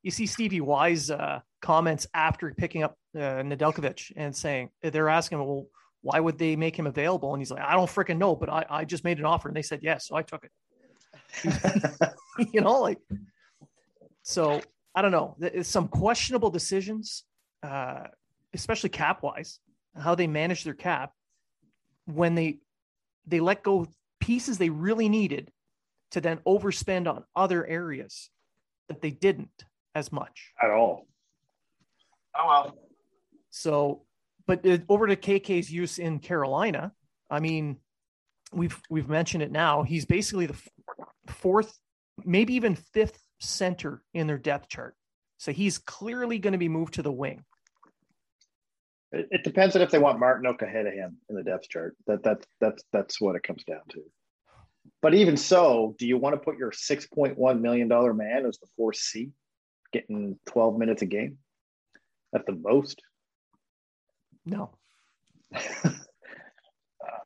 [0.04, 5.39] you see Stevie Y's uh, comments after picking up uh, Nedeljkovic and saying they're asking,
[5.39, 5.67] well,
[6.05, 7.33] why would they make him available?
[7.33, 9.57] And he's like, I don't freaking know, but I, I just made an offer and
[9.57, 10.07] they said yes.
[10.07, 12.13] So I took it.
[12.53, 12.99] you know, like,
[14.21, 14.61] so
[14.93, 15.35] I don't know.
[15.39, 17.23] There's some questionable decisions,
[17.63, 18.03] uh,
[18.53, 19.59] especially cap wise,
[19.99, 21.11] how they manage their cap
[22.05, 22.59] when they
[23.25, 23.87] they let go
[24.19, 25.51] pieces they really needed
[26.11, 28.29] to then overspend on other areas
[28.89, 29.65] that they didn't
[29.95, 31.07] as much at all.
[32.37, 32.77] Oh well.
[33.49, 34.04] So,
[34.47, 36.91] but over to KK's use in Carolina,
[37.29, 37.77] I mean,
[38.53, 39.84] we've we've mentioned it now.
[39.84, 40.58] He's basically the
[41.27, 41.77] fourth,
[42.23, 44.95] maybe even fifth center in their depth chart.
[45.38, 47.43] So he's clearly going to be moved to the wing.
[49.12, 51.95] It, it depends on if they want Martinook ahead of him in the depth chart.
[52.08, 54.03] That that's that's that's what it comes down to.
[55.01, 58.45] But even so, do you want to put your six point one million dollar man
[58.45, 59.31] as the fourth C,
[59.91, 61.38] getting twelve minutes a game
[62.34, 63.01] at the most?
[64.45, 64.71] No.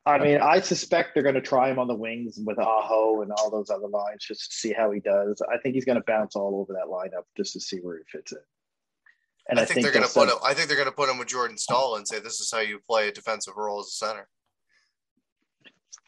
[0.06, 3.30] I mean, I suspect they're going to try him on the wings with Aho and
[3.32, 5.42] all those other lines just to see how he does.
[5.52, 8.04] I think he's going to bounce all over that lineup just to see where he
[8.10, 8.38] fits in.
[9.48, 10.36] And I, I think, think, they're going to put him.
[10.44, 12.60] I think they're going to put him with Jordan Staal and say this is how
[12.60, 14.28] you play a defensive role as a center.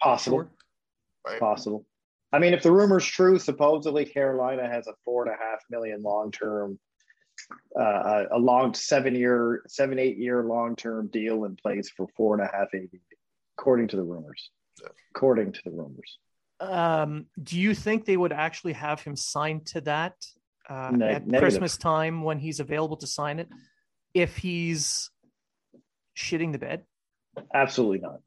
[0.01, 0.51] Possible, sure.
[1.27, 1.40] right?
[1.40, 1.87] Possible.
[2.33, 6.03] I mean, if the rumor's true, supposedly Carolina has a four and a half million
[6.03, 6.79] long term
[7.79, 12.35] uh, a long seven year, seven, eight year long term deal in place for four
[12.35, 13.01] and a half AAV,
[13.59, 14.51] according to the rumors.
[14.81, 14.88] Yeah.
[15.14, 16.18] According to the rumors.
[16.61, 20.14] Um, do you think they would actually have him signed to that
[20.68, 21.40] uh, ne- at negative.
[21.40, 23.49] Christmas time when he's available to sign it?
[24.14, 25.11] If he's
[26.16, 26.85] shitting the bed?
[27.55, 28.21] Absolutely not.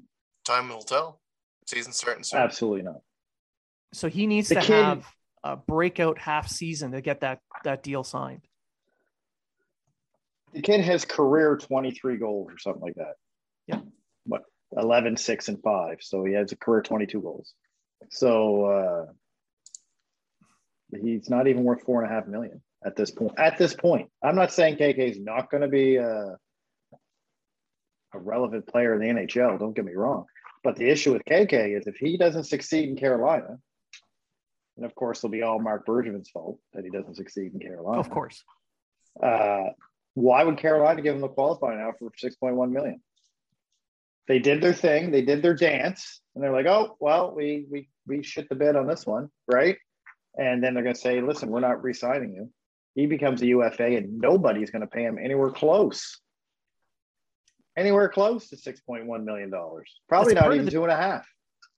[0.43, 1.21] Time will tell.
[1.65, 2.41] Season starting soon.
[2.41, 3.01] Absolutely not.
[3.93, 5.07] So he needs the to kid, have
[5.43, 8.41] a breakout half season to get that that deal signed
[10.55, 13.15] the kid has career 23 goals or something like that.
[13.67, 13.81] Yeah.
[14.25, 14.43] What
[14.75, 15.97] 11, 6, and 5.
[16.01, 17.53] So he has a career 22 goals.
[18.09, 19.05] So uh,
[21.01, 23.33] he's not even worth four and a half million at this point.
[23.37, 26.37] At this point, I'm not saying KK is not going to be a,
[28.13, 29.59] a relevant player in the NHL.
[29.59, 30.25] Don't get me wrong.
[30.63, 33.57] But the issue with KK is if he doesn't succeed in Carolina,
[34.77, 37.99] and of course it'll be all Marc Bergevin's fault that he doesn't succeed in Carolina.
[37.99, 38.43] Of course.
[39.21, 39.69] Uh,
[40.15, 43.01] why would Carolina give them the qualifying now for 6.1 million?
[44.27, 47.89] They did their thing, they did their dance, and they're like, oh, well, we we
[48.07, 49.77] we shit the bed on this one, right?
[50.37, 52.49] And then they're gonna say, listen, we're not re-signing you.
[52.95, 56.19] He becomes a UFA and nobody's gonna pay him anywhere close.
[57.77, 59.51] Anywhere close to $6.1 million.
[59.51, 61.27] Probably that's not even the, two and a half.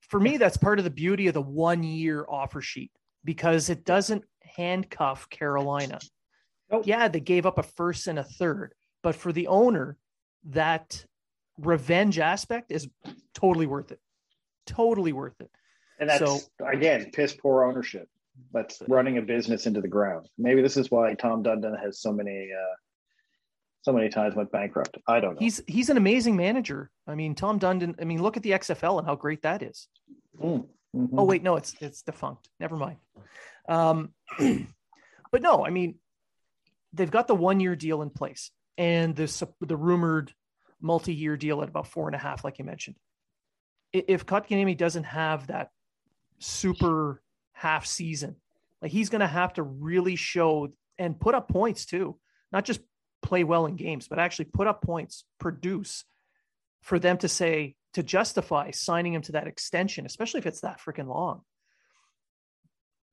[0.10, 2.92] For me, that's part of the beauty of the one year offer sheet
[3.26, 6.00] because it doesn't handcuff Carolina.
[6.72, 6.84] Nope.
[6.86, 9.98] Yeah, they gave up a first and a third, but for the owner,
[10.46, 11.06] that
[11.58, 12.88] revenge aspect is
[13.34, 14.00] totally worth it.
[14.66, 15.50] Totally worth it.
[16.00, 18.10] And that's so, again, piss poor ownership.
[18.54, 20.30] That's running a business into the ground.
[20.38, 22.76] Maybe this is why Tom Dundon has so many uh,
[23.82, 24.98] so many times went bankrupt.
[25.08, 25.40] I don't know.
[25.40, 26.92] He's he's an amazing manager.
[27.08, 27.96] I mean, Tom Dundon.
[28.00, 29.88] I mean, look at the XFL and how great that is.
[30.40, 30.68] Mm.
[30.96, 31.18] Mm-hmm.
[31.18, 32.50] Oh wait, no, it's it's defunct.
[32.60, 32.98] Never mind.
[33.68, 34.12] Um,
[35.32, 35.96] but no, I mean,
[36.98, 40.34] they've got the one year deal in place and the, the rumored
[40.82, 42.96] multi year deal at about four and a half, like you mentioned.
[43.94, 45.70] If Kotkaniemi doesn't have that
[46.40, 47.22] super
[47.54, 48.36] half season,
[48.82, 52.18] like he's going to have to really show and put up points too,
[52.52, 52.82] not just
[53.22, 56.04] play well in games, but actually put up points, produce
[56.82, 60.80] for them to say, to justify signing him to that extension, especially if it's that
[60.80, 61.42] freaking long.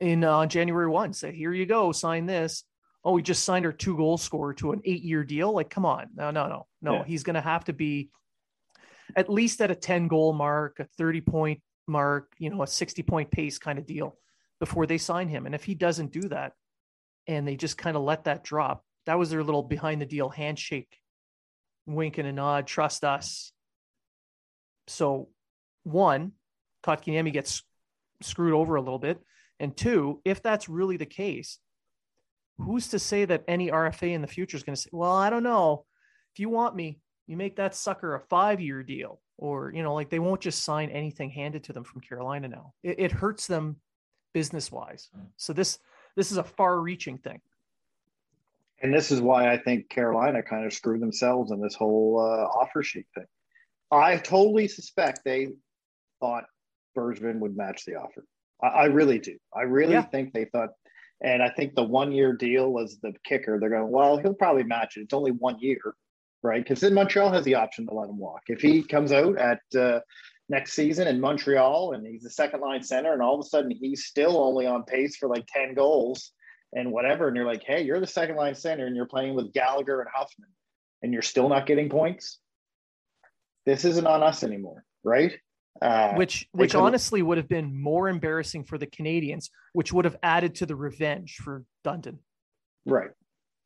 [0.01, 2.64] In uh, January 1, say, here you go, sign this
[3.04, 5.52] oh, we just signed our two goal scorer to an eight year deal.
[5.52, 6.08] Like, come on.
[6.14, 6.94] No, no, no, no.
[6.94, 7.04] Yeah.
[7.04, 8.10] He's going to have to be
[9.14, 13.02] at least at a 10 goal mark, a 30 point mark, you know, a 60
[13.02, 14.16] point pace kind of deal
[14.60, 15.46] before they sign him.
[15.46, 16.52] And if he doesn't do that
[17.26, 20.30] and they just kind of let that drop, that was their little behind the deal
[20.30, 20.98] handshake,
[21.86, 23.52] wink and a nod, trust us.
[24.86, 25.28] So,
[25.82, 26.32] one,
[26.82, 27.62] Kotkaniemi gets
[28.22, 29.20] screwed over a little bit.
[29.60, 31.58] And two, if that's really the case,
[32.58, 35.30] who's to say that any RFA in the future is going to say, well, I
[35.30, 35.84] don't know.
[36.32, 39.20] If you want me, you make that sucker a five year deal.
[39.36, 42.72] Or, you know, like they won't just sign anything handed to them from Carolina now.
[42.84, 43.76] It, it hurts them
[44.32, 45.08] business wise.
[45.36, 45.78] So this
[46.16, 47.40] this is a far reaching thing.
[48.82, 52.44] And this is why I think Carolina kind of screwed themselves in this whole uh,
[52.60, 53.26] offer sheet thing.
[53.90, 55.48] I totally suspect they
[56.20, 56.44] thought
[56.96, 58.24] Bergevin would match the offer.
[58.62, 59.36] I, I really do.
[59.54, 60.02] I really yeah.
[60.02, 60.70] think they thought
[61.24, 63.58] and I think the one year deal was the kicker.
[63.58, 65.00] They're going, well, he'll probably match it.
[65.00, 65.80] It's only one year.
[66.42, 66.62] right?
[66.62, 68.42] Because then Montreal has the option to let him walk.
[68.48, 70.00] If he comes out at uh,
[70.50, 73.70] next season in Montreal and he's the second line center, and all of a sudden
[73.70, 76.32] he's still only on pace for like 10 goals
[76.74, 79.54] and whatever, and you're like, hey, you're the second line center and you're playing with
[79.54, 80.50] Gallagher and Hoffman,
[81.02, 82.38] and you're still not getting points.
[83.64, 85.32] This isn't on us anymore, right?
[85.82, 90.16] Uh, which which honestly would have been more embarrassing for the Canadiens, which would have
[90.22, 92.18] added to the revenge for Dundon.
[92.87, 93.10] Right,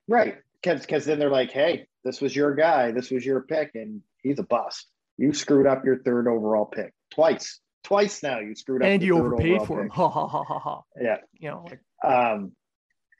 [0.09, 0.37] right.
[0.63, 4.01] Because because then they're like, hey, this was your guy, this was your pick, and
[4.23, 4.87] he's a bust.
[5.19, 8.39] You screwed up your third overall pick twice, twice now.
[8.41, 9.91] You screwed up, and you overpaid for him.
[9.93, 10.83] Ha ha ha ha ha.
[11.01, 11.67] Yeah, you know.
[11.69, 12.53] Like, um,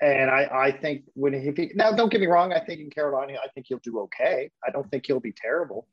[0.01, 2.91] and I, I think when he, he now don't get me wrong, I think in
[2.91, 4.51] Carolina, I think he'll do okay.
[4.67, 5.87] I don't think he'll be terrible.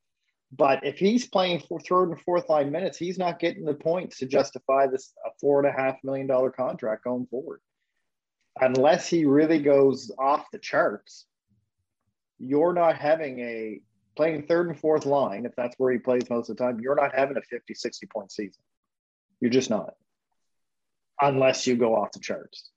[0.58, 4.20] But if he's playing for third and fourth line minutes, he's not getting the points
[4.20, 7.60] to justify this a four and a half million dollar contract going forward.
[8.62, 11.26] Unless he really goes off the charts,
[12.38, 13.82] you're not having a
[14.16, 16.96] playing third and fourth line, if that's where he plays most of the time, you're
[16.96, 18.62] not having a 50, 60 point season.
[19.42, 19.94] You're just not.
[21.22, 22.70] Unless you go off the charts.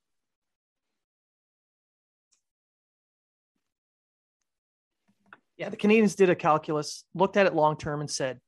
[5.58, 8.38] Yeah, the Canadiens did a calculus, looked at it long term, and said,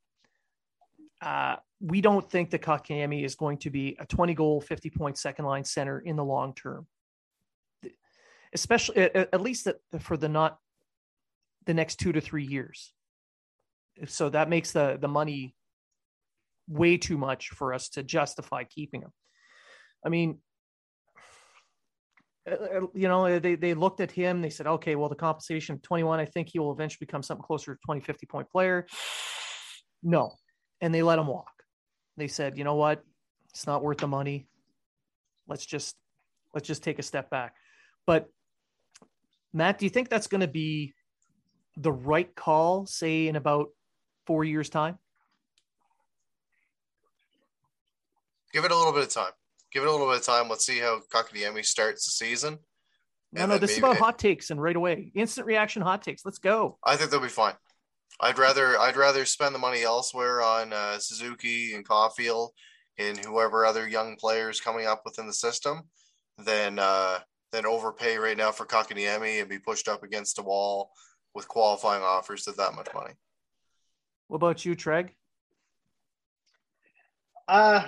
[1.21, 5.17] uh, we don't think the Kotkaniemi is going to be a 20 goal, 50 point
[5.17, 6.87] second line center in the long term.
[8.53, 9.67] Especially, at, at least
[9.99, 10.57] for the not
[11.65, 12.93] the next two to three years.
[14.07, 15.55] So that makes the the money
[16.67, 19.11] way too much for us to justify keeping him.
[20.05, 20.39] I mean,
[22.49, 25.79] Uh, uh, you know, they, they looked at him, they said, okay, well, the compensation
[25.79, 28.87] 21, I think he will eventually become something closer to 20, 50 point player.
[30.01, 30.33] No.
[30.81, 31.51] And they let him walk.
[32.17, 33.03] They said, you know what?
[33.51, 34.47] It's not worth the money.
[35.47, 35.95] Let's just
[36.53, 37.55] let's just take a step back.
[38.07, 38.27] But
[39.53, 40.93] Matt, do you think that's going to be
[41.77, 43.67] the right call, say in about
[44.25, 44.97] four years' time?
[48.53, 49.31] Give it a little bit of time
[49.71, 50.49] give it a little bit of time.
[50.49, 52.59] Let's see how Kotkaniemi starts the season.
[53.33, 55.11] No, no, this is about hot takes and right away.
[55.15, 56.25] Instant reaction hot takes.
[56.25, 56.77] Let's go.
[56.83, 57.53] I think they'll be fine.
[58.19, 62.49] I'd rather I'd rather spend the money elsewhere on uh, Suzuki and Caufield
[62.97, 65.83] and whoever other young players coming up within the system
[66.37, 67.19] than uh,
[67.51, 70.91] than overpay right now for Kotkaniemi and be pushed up against a wall
[71.33, 73.13] with qualifying offers to that much money.
[74.27, 75.09] What about you, Treg?
[77.47, 77.83] Uh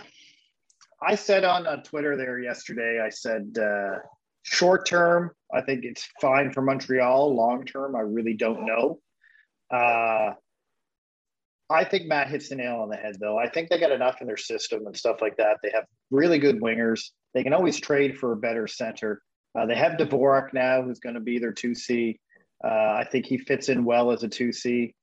[1.05, 3.99] I said on, Twitter there yesterday, I said uh,
[4.43, 7.35] short term, I think it's fine for Montreal.
[7.35, 8.99] Long term, I really don't know.
[9.71, 10.33] Uh,
[11.69, 13.37] I think Matt hits the nail on the head, though.
[13.37, 15.57] I think they got enough in their system and stuff like that.
[15.63, 17.01] They have really good wingers.
[17.33, 19.21] They can always trade for a better center.
[19.57, 22.17] Uh, they have Dvorak now, who's going to be their 2C.
[22.63, 24.93] Uh, I think he fits in well as a 2C.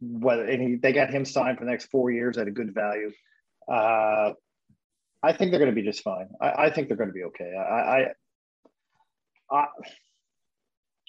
[0.00, 2.74] Whether and he, they got him signed for the next four years at a good
[2.74, 3.12] value.
[3.70, 4.32] Uh,
[5.22, 6.28] I think they're going to be just fine.
[6.40, 7.52] I, I think they're going to be okay.
[7.56, 8.06] I, I,
[9.50, 9.66] I,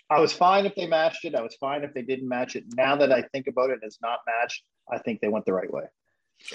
[0.10, 1.36] I was fine if they matched it.
[1.36, 2.66] I was fine if they didn't match it.
[2.76, 4.64] Now that I think about it, it's not matched.
[4.92, 5.84] I think they went the right way.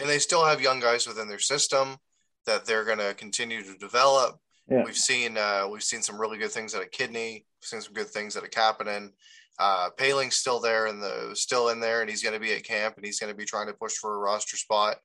[0.00, 1.96] And they still have young guys within their system
[2.44, 4.36] that they're going to continue to develop.
[4.68, 4.84] Yeah.
[4.84, 7.46] We've seen uh, we've seen some really good things at a kidney.
[7.60, 9.10] We've seen some good things at a Kapanen.
[9.58, 12.64] Uh, Poehling's still there and the still in there, and he's going to be at
[12.64, 14.96] camp and he's going to be trying to push for a roster spot.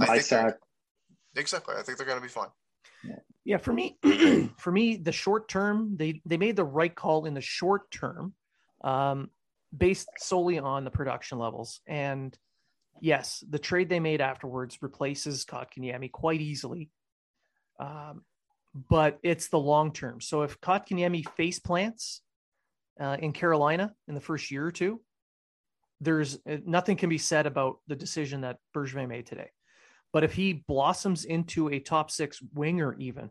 [0.00, 0.54] I think
[1.36, 1.74] Exactly.
[1.78, 2.48] I think they're going to be fine.
[3.44, 3.98] Yeah, for me,
[4.56, 8.34] for me, the short term, they they made the right call in the short term,
[8.84, 9.30] um,
[9.76, 11.80] based solely on the production levels.
[11.86, 12.36] And
[13.00, 16.90] yes, the trade they made afterwards replaces Kotkaniemi quite easily.
[17.80, 18.22] Um,
[18.88, 20.20] but it's the long term.
[20.20, 22.22] So if Kotkaniemi face plants
[23.00, 25.00] uh, in Carolina in the first year or two,
[26.00, 29.50] there's uh, nothing can be said about the decision that Bergevin made today.
[30.12, 33.30] But if he blossoms into a top six winger, even,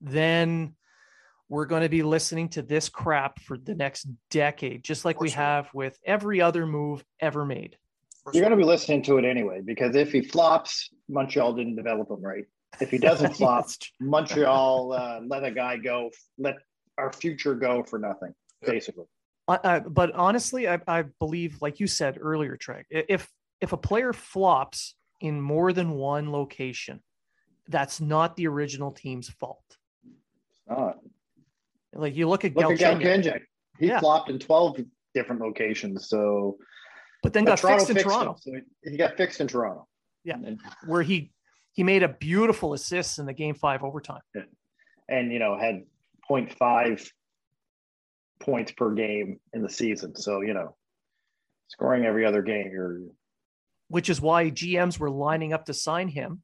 [0.00, 0.74] then
[1.48, 5.28] we're going to be listening to this crap for the next decade, just like we
[5.28, 5.42] sure.
[5.42, 7.76] have with every other move ever made.
[8.32, 12.10] You're going to be listening to it anyway, because if he flops, Montreal didn't develop
[12.10, 12.44] him right.
[12.80, 13.66] If he doesn't flop,
[14.00, 16.56] Montreal uh, let a guy go, let
[16.96, 19.04] our future go for nothing, basically.
[19.46, 23.76] Uh, uh, but honestly, I, I believe, like you said earlier, Treg, if if a
[23.76, 27.00] player flops in more than one location,
[27.68, 29.64] that's not the original team's fault.
[30.50, 30.98] It's not.
[31.94, 33.26] Like you look at look Galchenyuk.
[33.26, 33.42] at
[33.78, 34.00] He yeah.
[34.00, 34.80] flopped in 12
[35.14, 36.08] different locations.
[36.08, 36.58] So,
[37.22, 38.32] but then got Toronto fixed in fixed Toronto.
[38.32, 39.86] Him, so he got fixed in Toronto.
[40.24, 41.32] Yeah, and, where he
[41.72, 44.22] he made a beautiful assist in the game five overtime.
[45.08, 45.82] And you know had
[46.30, 47.10] 0.5
[48.40, 50.16] points per game in the season.
[50.16, 50.76] So you know
[51.68, 52.70] scoring every other game.
[52.72, 53.00] You're
[53.88, 56.42] which is why GMs were lining up to sign him.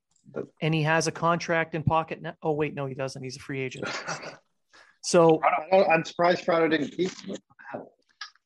[0.63, 2.35] And he has a contract in pocket now.
[2.43, 3.23] Oh, wait, no, he doesn't.
[3.23, 3.87] He's a free agent.
[5.03, 7.37] So I don't, I'm surprised Toronto didn't keep him.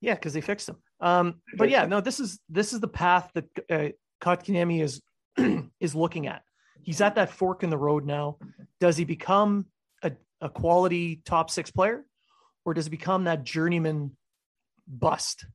[0.00, 0.76] yeah, because they fixed him.
[1.00, 3.88] Um, but yeah, no, this is this is the path that uh,
[4.20, 5.02] Kotkaniemi is
[5.80, 6.42] is looking at.
[6.82, 8.38] He's at that fork in the road now.
[8.80, 9.66] Does he become
[10.02, 12.04] a, a quality top six player,
[12.64, 14.16] or does he become that journeyman
[14.86, 15.46] bust?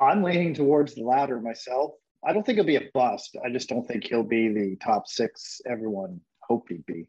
[0.00, 1.92] I'm leaning towards the latter myself.
[2.24, 3.36] I don't think he'll be a bust.
[3.44, 7.08] I just don't think he'll be the top six everyone hoped he'd be.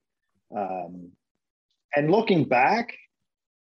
[0.55, 1.11] Um,
[1.95, 2.95] and looking back,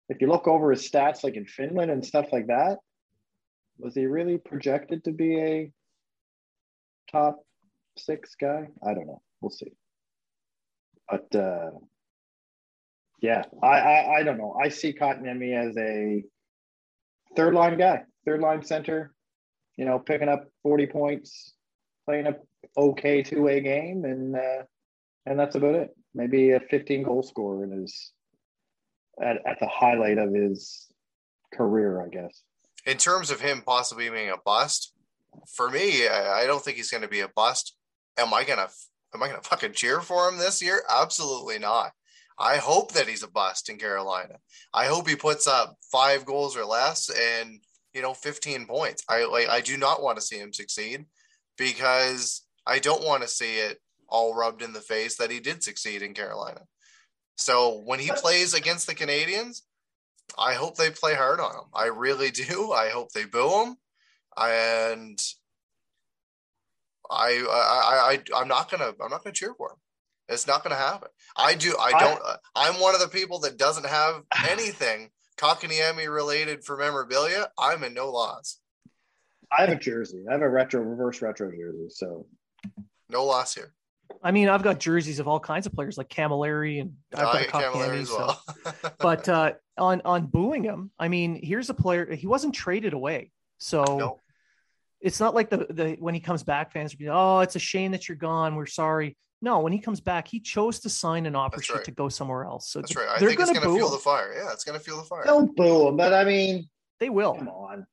[0.09, 2.79] if you look over his stats like in Finland and stuff like that,
[3.79, 5.73] was he really projected to be a
[7.11, 7.45] top
[7.99, 8.69] six guy?
[8.85, 9.23] I don't know.
[9.41, 9.73] We'll see.
[11.09, 11.71] But uh,
[13.21, 14.57] yeah, I, I I don't know.
[14.61, 16.25] I see Kotkaniemi as a
[17.37, 19.13] third line guy, third line center.
[19.77, 21.55] You know, picking up forty points,
[22.07, 22.37] playing a
[22.77, 24.63] okay two way game, and uh,
[25.27, 25.97] and that's about it.
[26.15, 28.13] Maybe a fifteen goal scorer in his
[29.21, 30.87] at, at the highlight of his
[31.55, 32.43] career, I guess.
[32.87, 34.93] In terms of him possibly being a bust,
[35.49, 37.77] for me, I, I don't think he's going to be a bust.
[38.19, 38.69] Am I gonna
[39.15, 40.83] am I gonna fucking cheer for him this year?
[40.89, 41.93] Absolutely not.
[42.39, 44.37] I hope that he's a bust in Carolina.
[44.73, 47.61] I hope he puts up five goals or less and
[47.97, 49.03] you know 15 points.
[49.09, 51.07] I like I do not want to see him succeed
[51.57, 55.63] because I don't want to see it all rubbed in the face that he did
[55.63, 56.61] succeed in Carolina.
[57.37, 59.63] So when he plays against the Canadiens,
[60.39, 61.65] I hope they play hard on him.
[61.75, 62.71] I really do.
[62.73, 63.77] I hope they boo him,
[64.37, 65.19] and
[67.11, 69.79] I I I I'm not gonna I'm not gonna cheer for him.
[70.29, 71.09] It's not gonna happen.
[71.35, 71.75] I do.
[71.81, 72.21] I don't.
[72.23, 77.49] I, I'm one of the people that doesn't have anything Kotkaniemi related for memorabilia.
[77.59, 78.59] I'm in no loss.
[79.57, 80.25] I have a jersey.
[80.29, 81.89] I have a retro reverse retro jersey.
[81.91, 82.27] So
[83.11, 83.73] no loss here.
[84.23, 87.43] I mean, I've got jerseys of all kinds of players like Camilleri and I've got
[87.43, 88.07] a Kotkaniemi.
[88.07, 88.35] So.
[88.65, 88.93] Well.
[88.99, 92.13] but uh, on on booing him, I mean, here's a player.
[92.13, 94.21] He wasn't traded away, so no.
[95.01, 97.61] it's not like the the when he comes back, fans are be oh, it's a
[97.61, 98.57] shame that you're gone.
[98.57, 99.17] We're sorry.
[99.43, 101.85] No, when he comes back, he chose to sign an offer sheet right.
[101.85, 102.71] to go somewhere else.
[102.71, 103.09] So that's right.
[103.09, 104.33] I think it's going to fuel the fire.
[104.35, 105.25] Yeah, it's going to fuel the fire.
[105.25, 106.69] Don't boo him, but I mean,
[107.01, 107.35] they will.
[107.35, 107.87] Come on.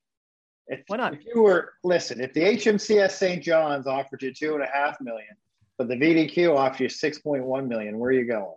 [0.68, 1.14] If, Why not?
[1.14, 3.44] If you were listen, if the HMCS St.
[3.44, 5.36] John's offered you two and a half million,
[5.78, 8.56] but the VDQ offered you six point one million, where are you going?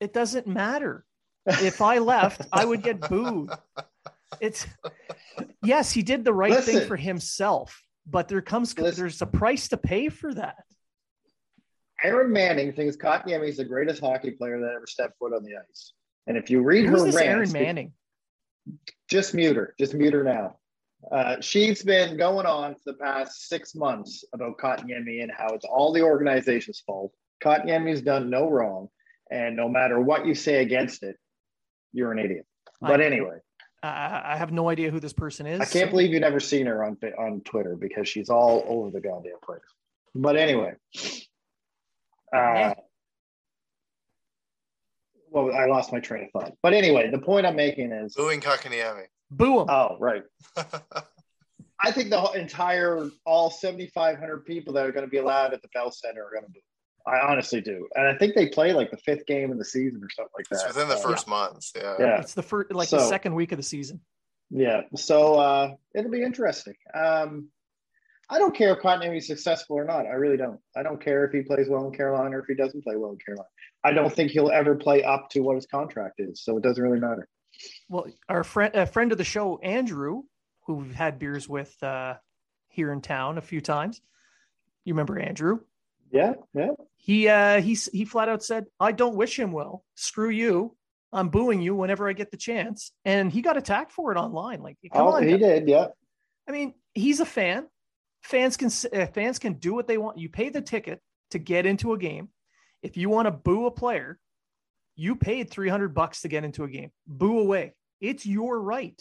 [0.00, 1.04] It doesn't matter.
[1.46, 3.50] If I left, I would get booed.
[4.40, 4.66] It's
[5.62, 9.26] yes, he did the right listen, thing for himself, but there comes listen, there's a
[9.26, 10.64] price to pay for that.
[12.02, 15.52] Aaron Manning thinks Kotkaniemi is the greatest hockey player that ever stepped foot on the
[15.56, 15.92] ice.
[16.26, 17.92] And if you read Who's her this rants, Aaron Manning,
[19.08, 19.74] just mute her.
[19.78, 20.56] Just mute her now.
[21.12, 25.66] Uh, she's been going on for the past six months about Kotkaniemi and how it's
[25.66, 27.12] all the organization's fault.
[27.42, 28.88] Kotkaniemi's done no wrong,
[29.30, 31.16] and no matter what you say against it,
[31.92, 32.46] you're an idiot.
[32.80, 33.38] But I, anyway,
[33.82, 35.60] I have no idea who this person is.
[35.60, 39.00] I can't believe you've never seen her on on Twitter because she's all over the
[39.00, 39.60] goddamn place.
[40.14, 40.72] But anyway,
[42.34, 42.74] uh,
[45.30, 46.52] well, I lost my train of thought.
[46.62, 49.04] But anyway, the point I'm making is booing Kotkaniemi.
[49.30, 49.66] Boo him.
[49.68, 50.22] Oh, right.
[50.56, 55.68] I think the entire all 7,500 people that are going to be allowed at the
[55.74, 56.60] Bell Center are going to boo.
[57.06, 60.00] I honestly do, and I think they play like the fifth game of the season
[60.02, 60.66] or something like that.
[60.66, 61.30] It's within the first yeah.
[61.30, 61.94] month, yeah.
[61.98, 64.00] Yeah, it's the first, like so, the second week of the season.
[64.48, 66.76] Yeah, so uh, it'll be interesting.
[66.94, 67.48] Um,
[68.34, 70.06] I don't care if Cotton is successful or not.
[70.06, 70.58] I really don't.
[70.76, 73.12] I don't care if he plays well in Carolina or if he doesn't play well
[73.12, 73.48] in Carolina.
[73.84, 76.82] I don't think he'll ever play up to what his contract is, so it doesn't
[76.82, 77.28] really matter.
[77.88, 80.22] Well, our friend, a friend of the show, Andrew,
[80.66, 82.14] who we've had beers with uh,
[82.66, 84.00] here in town a few times.
[84.84, 85.60] You remember Andrew?
[86.10, 86.70] Yeah, yeah.
[86.96, 89.84] He uh, he he flat out said, "I don't wish him well.
[89.94, 90.76] Screw you.
[91.12, 94.60] I'm booing you whenever I get the chance." And he got attacked for it online.
[94.60, 95.40] Like, come oh, on, he guys.
[95.40, 95.68] did.
[95.68, 95.86] Yeah.
[96.48, 97.68] I mean, he's a fan.
[98.24, 100.16] Fans can uh, fans can do what they want.
[100.16, 102.30] You pay the ticket to get into a game.
[102.82, 104.18] If you want to boo a player,
[104.96, 106.90] you paid 300 bucks to get into a game.
[107.06, 107.74] Boo away.
[108.00, 109.00] It's your right.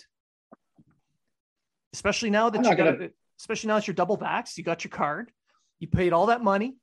[1.94, 3.10] Especially now that you got, gonna...
[3.40, 5.32] especially now that you're double vaxxed, you got your card,
[5.80, 6.76] you paid all that money,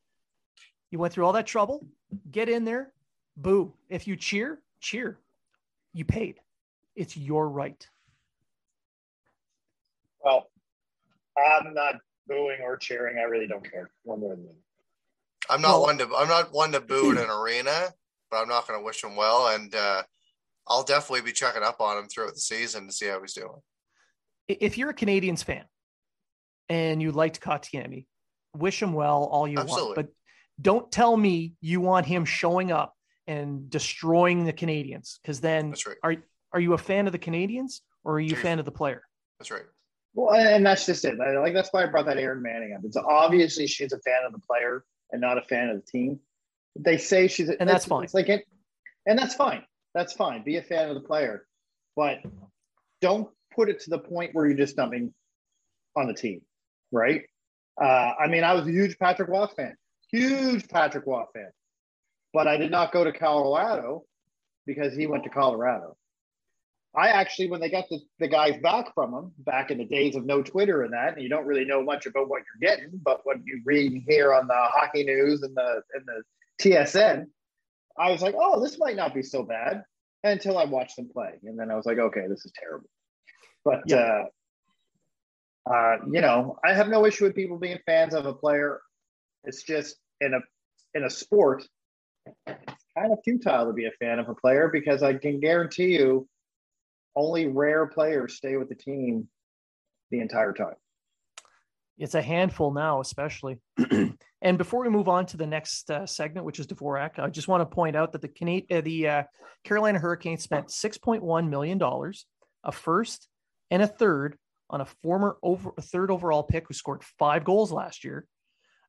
[0.90, 1.86] you went through all that trouble.
[2.30, 2.92] Get in there,
[3.36, 3.74] boo.
[3.90, 5.18] If you cheer, cheer.
[5.92, 6.40] You paid.
[6.96, 7.86] It's your right.
[10.24, 10.48] Well,
[11.36, 11.96] I'm not
[12.30, 13.18] booing or cheering.
[13.18, 14.54] I really don't care one way or the other.
[15.50, 17.88] I'm not well, one to I'm not one to boo in an arena,
[18.30, 20.02] but I'm not going to wish him well, and uh,
[20.68, 23.60] I'll definitely be checking up on him throughout the season to see how he's doing.
[24.48, 25.64] if you're a Canadiens fan
[26.68, 28.06] and you liked Kotkaniemi,
[28.56, 29.88] wish him well all you Absolutely.
[29.88, 30.08] want, but
[30.62, 32.94] don't tell me you want him showing up
[33.26, 35.96] and destroying the Canadiens because then That's right.
[36.02, 36.16] are
[36.52, 39.02] are you a fan of the Canadiens or are you a fan of the player?
[39.38, 39.64] That's right.
[40.14, 41.18] Well, and that's just it.
[41.18, 42.80] Like that's why I brought that Aaron Manning up.
[42.84, 46.20] It's obviously she's a fan of the player and not a fan of the team.
[46.76, 48.04] They say she's, And that's fine.
[48.04, 48.46] It's like it,
[49.06, 49.64] and that's fine.
[49.94, 50.42] That's fine.
[50.44, 51.46] Be a fan of the player,
[51.96, 52.18] but
[53.00, 55.12] don't put it to the point where you're just dumping
[55.96, 56.42] on the team,
[56.92, 57.22] right?
[57.80, 59.76] Uh, I mean, I was a huge Patrick Roy fan,
[60.10, 61.50] huge Patrick Roy fan,
[62.32, 64.04] but I did not go to Colorado
[64.66, 65.96] because he went to Colorado.
[66.96, 70.16] I actually, when they got the, the guys back from them back in the days
[70.16, 72.90] of no Twitter and that, and you don't really know much about what you're getting,
[73.04, 76.22] but what you read here on the hockey news and the and the
[76.60, 77.26] TSN,
[77.96, 79.84] I was like, oh, this might not be so bad
[80.24, 82.88] until I watched them play, and then I was like, okay, this is terrible.
[83.64, 84.24] But Yeah.
[85.68, 88.80] uh, uh, you know, I have no issue with people being fans of a player.
[89.44, 90.40] It's just in a
[90.94, 91.62] in a sport,
[92.48, 95.96] it's kind of futile to be a fan of a player because I can guarantee
[95.96, 96.28] you
[97.16, 99.28] only rare players stay with the team
[100.10, 100.74] the entire time.
[101.98, 103.58] It's a handful now, especially.
[104.40, 107.46] and before we move on to the next uh, segment, which is Dvorak, I just
[107.46, 109.22] want to point out that the Cana- uh, the uh,
[109.64, 112.24] Carolina Hurricanes spent six point one million dollars,
[112.64, 113.28] a first
[113.70, 114.38] and a third
[114.70, 118.26] on a former over a third overall pick who scored five goals last year,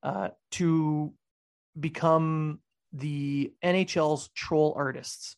[0.03, 1.13] uh, to
[1.77, 2.61] become
[2.93, 5.35] the NHL's troll artists.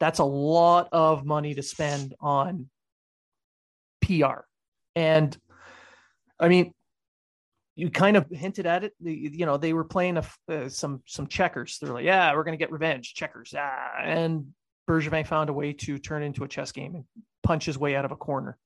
[0.00, 2.68] That's a lot of money to spend on
[4.00, 4.40] PR.
[4.96, 5.36] And
[6.38, 6.72] I mean,
[7.76, 8.94] you kind of hinted at it.
[9.00, 11.78] You know, they were playing a, uh, some some checkers.
[11.78, 13.54] They're like, yeah, we're going to get revenge, checkers.
[13.56, 14.00] Ah.
[14.02, 14.52] And
[14.88, 17.04] Bergevin found a way to turn into a chess game and
[17.42, 18.58] punch his way out of a corner.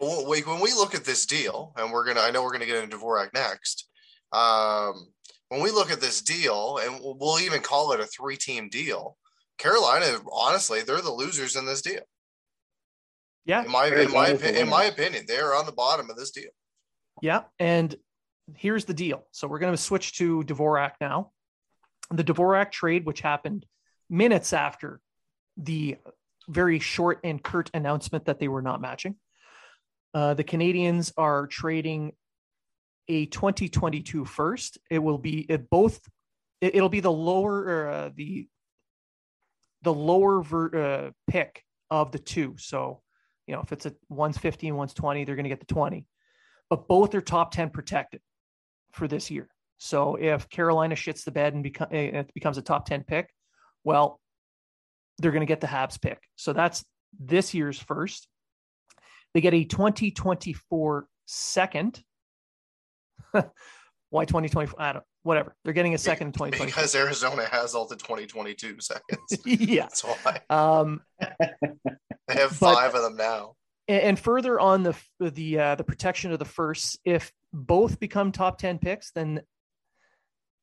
[0.00, 2.82] Well, when we look at this deal, and we're gonna, I know we're gonna get
[2.82, 3.88] into Dvorak next.
[4.32, 5.08] Um,
[5.48, 9.16] when we look at this deal, and we'll, we'll even call it a three-team deal,
[9.60, 12.00] Carolina, honestly, they're the losers in this deal.
[13.44, 16.10] Yeah, In my, in my, the opinion, in my opinion, they are on the bottom
[16.10, 16.50] of this deal.
[17.22, 17.94] Yeah, and
[18.54, 19.26] here's the deal.
[19.32, 21.32] So we're going to switch to Dvorak now.
[22.10, 23.66] The Dvorak trade, which happened
[24.08, 25.00] minutes after
[25.56, 25.96] the
[26.48, 29.16] very short and curt announcement that they were not matching.
[30.12, 32.12] Uh, the Canadiens are trading
[33.08, 34.78] a 2022 first.
[34.90, 36.00] It will be it both.
[36.60, 38.48] It, will be the lower uh, the
[39.82, 42.54] the lower ver, uh, pick of the two.
[42.58, 43.00] So
[43.46, 46.06] you know if it's a one's 15, one's 20, they're going to get the 20
[46.70, 48.22] but both are top 10 protected
[48.92, 49.48] for this year.
[49.78, 53.28] So if Carolina shits the bed and become, it becomes a top 10 pick,
[53.82, 54.20] well,
[55.18, 56.22] they're going to get the Habs pick.
[56.36, 56.84] So that's
[57.18, 58.28] this year's first.
[59.34, 62.02] They get a 2024 second.
[64.10, 64.80] Why 2024?
[64.80, 65.54] I don't whatever.
[65.64, 66.66] They're getting a second in 2024.
[66.66, 69.20] Because Arizona has all the 2022 seconds.
[69.46, 69.82] yeah.
[69.88, 73.54] That's why Um, they have But- five of them now.
[73.88, 78.32] and, and further on the the uh, the protection of the first, if both become
[78.32, 79.42] top 10 picks, then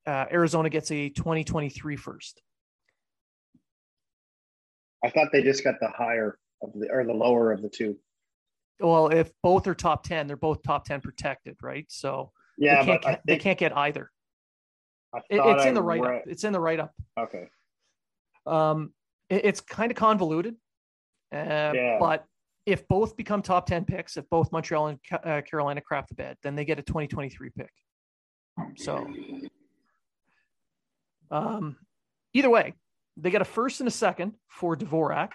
[0.05, 2.41] uh, Arizona gets a 2023 first.
[5.03, 7.97] I thought they just got the higher of the or the lower of the two.
[8.79, 11.85] Well, if both are top 10, they're both top 10 protected, right?
[11.89, 14.11] So Yeah, they can't get, they can't get either.
[15.29, 16.23] It- it's in the write up.
[16.27, 16.93] It's in the write up.
[17.17, 17.49] Okay.
[18.45, 18.93] Um,
[19.29, 20.55] it- it's kind of convoluted,
[21.33, 21.97] uh, Yeah.
[21.99, 22.25] but
[22.65, 26.37] if both become top 10 picks, if both Montreal and uh, Carolina crap the bed,
[26.43, 27.71] then they get a 2023 pick.
[28.75, 29.07] So,
[31.31, 31.77] um,
[32.33, 32.73] either way,
[33.17, 35.31] they get a first and a second for Dvorak.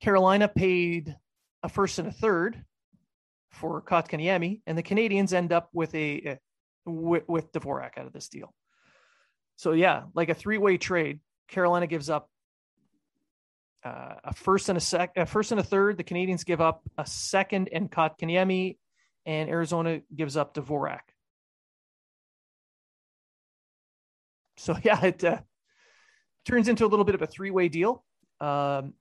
[0.00, 1.14] Carolina paid
[1.62, 2.64] a first and a third
[3.50, 6.38] for Kotkaniemi, and the Canadiens end up with a,
[6.86, 8.54] with, with Dvorak out of this deal.
[9.56, 11.20] So yeah, like a three-way trade.
[11.48, 12.30] Carolina gives up
[13.84, 15.96] uh, a first and a sec, a first and a third.
[15.96, 18.76] The Canadiens give up a second and Kotkaniemi,
[19.26, 21.00] and Arizona gives up Dvorak.
[24.56, 25.38] So yeah, it uh,
[26.46, 28.04] turns into a little bit of a three-way deal.
[28.40, 28.94] Um,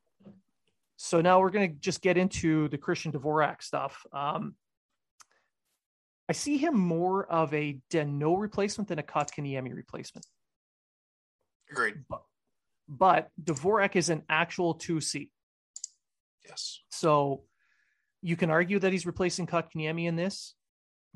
[1.01, 4.05] so now we're going to just get into the Christian Dvorak stuff.
[4.11, 4.55] Um,
[6.27, 10.25] I see him more of a Danault replacement than a Kotkaniemi replacement.
[11.71, 12.03] Agreed.
[12.09, 12.23] But,
[12.89, 15.29] but Dvorak is an actual 2C.
[16.45, 16.81] Yes.
[16.89, 17.43] So
[18.21, 20.53] you can argue that he's replacing Kotkaniemi in this,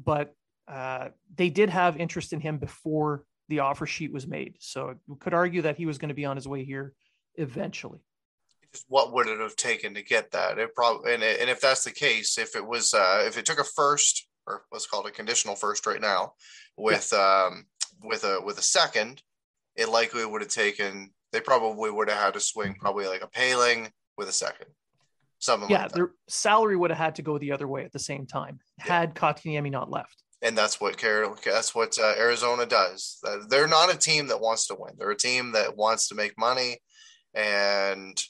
[0.01, 0.33] but
[0.65, 4.55] uh, they did have interest in him before the offer sheet was made.
[4.61, 6.93] So we could argue that he was going to be on his way here
[7.35, 7.99] eventually.
[8.87, 10.57] What would it have taken to get that?
[10.57, 13.59] It probably and, and if that's the case, if it was uh, if it took
[13.59, 16.33] a first or what's called a conditional first right now
[16.77, 17.47] with yeah.
[17.47, 17.65] um,
[18.03, 19.21] with a with a second,
[19.75, 21.11] it likely would have taken.
[21.31, 24.67] They probably would have had to swing probably like a Poehling with a second.
[25.39, 27.99] Something yeah, like their salary would have had to go the other way at the
[27.99, 30.23] same time had Kotkaniemi not left.
[30.41, 30.97] And that's what
[31.43, 33.19] that's what uh, Arizona does.
[33.49, 34.93] They're not a team that wants to win.
[34.97, 36.77] They're a team that wants to make money,
[37.33, 38.21] and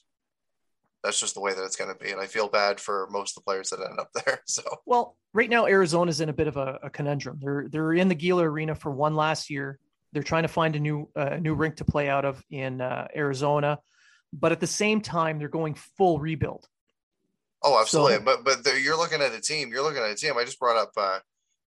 [1.03, 2.11] that's just the way that it's going to be.
[2.11, 4.41] And I feel bad for most of the players that end up there.
[4.45, 7.39] So well, right now Arizona's in a bit of a, a conundrum.
[7.41, 9.79] They're they're in the Gila Arena for one last year.
[10.13, 13.07] They're trying to find a new uh, new rink to play out of in uh,
[13.15, 13.79] Arizona,
[14.31, 16.67] but at the same time they're going full rebuild.
[17.63, 18.17] Oh, absolutely.
[18.17, 19.71] So, but but you're looking at a team.
[19.71, 20.37] You're looking at a team.
[20.37, 21.19] I just brought up uh,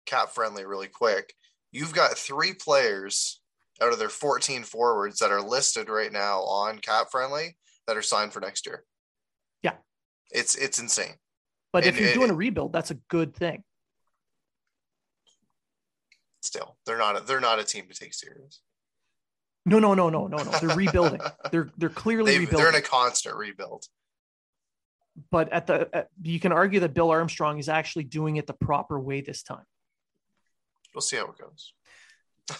[0.05, 1.33] cap friendly really quick.
[1.71, 3.41] You've got three players
[3.81, 8.01] out of their 14 forwards that are listed right now on cap friendly that are
[8.01, 8.83] signed for next year.
[10.31, 11.15] It's it's insane.
[11.73, 13.63] But and, if you're doing a rebuild, that's a good thing.
[16.41, 18.61] Still, they're not a, they're not a team to take serious.
[19.65, 20.51] No, no, no, no, no, no.
[20.59, 21.21] They're rebuilding.
[21.51, 22.65] they're they're clearly they rebuilding.
[22.65, 23.85] They're in a constant rebuild
[25.31, 28.53] but at the at, you can argue that Bill Armstrong is actually doing it the
[28.53, 29.63] proper way this time.
[30.93, 31.73] We'll see how it goes.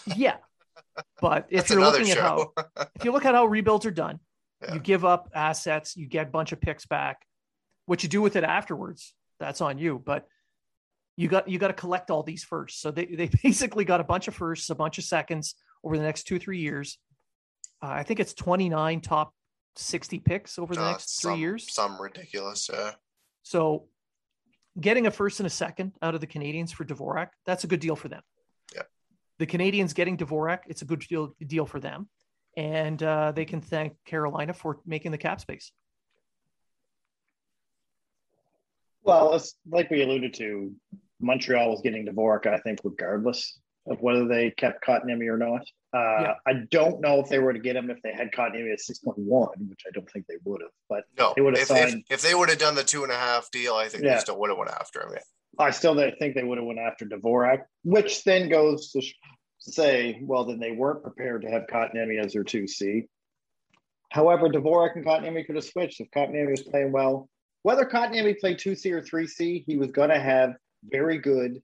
[0.18, 0.38] yeah,
[1.22, 2.54] but if you're looking show.
[2.58, 4.20] at how if you look at how rebuilds are done,
[4.62, 4.74] yeah.
[4.74, 7.22] you give up assets, you get a bunch of picks back.
[7.88, 10.02] What you do with it afterwards, that's on you.
[10.06, 10.28] But
[11.16, 12.80] you got you got to collect all these first.
[12.80, 16.04] So they they basically got a bunch of firsts, a bunch of seconds over the
[16.04, 17.00] next two three years.
[17.82, 19.34] Uh, I think it's 29 top
[19.76, 21.74] 60 picks over the uh, next three some, years.
[21.74, 22.92] Some ridiculous, yeah.
[23.44, 23.88] So
[24.80, 27.80] getting a first and a second out of the Canadiens for Dvorak, that's a good
[27.80, 28.22] deal for them.
[28.76, 28.84] Yeah.
[29.40, 32.10] The Canadiens getting Dvorak, it's a good deal, deal for them.
[32.56, 35.72] And uh, they can thank Carolina for making the cap space.
[39.08, 40.72] Well, it's like we alluded to,
[41.20, 45.62] Montreal was getting Dvorak, I think, regardless of whether they kept Kotkaniemi or not.
[45.94, 46.34] Uh, yeah.
[46.46, 49.00] I don't know if they were to get him if they had Kotkaniemi at six
[49.00, 50.72] point one, which I don't think they would have.
[50.90, 52.04] But no, they would have if, signed.
[52.10, 54.16] If, if, they would have done the two and a half deal, I think yeah.
[54.16, 55.14] they still would have went after him.
[55.14, 55.20] Yeah.
[55.60, 59.02] I still think they would have went after Dvorak, which then goes to
[59.60, 63.06] say, well, then they weren't prepared to have Kotkaniemi as their two C.
[64.12, 67.30] However, Dvorak and Kotkaniemi could have switched if Kotkaniemi was playing well.
[67.68, 70.56] Whether Kotkaniemi played two C or three C, he was going to have
[70.86, 71.62] very good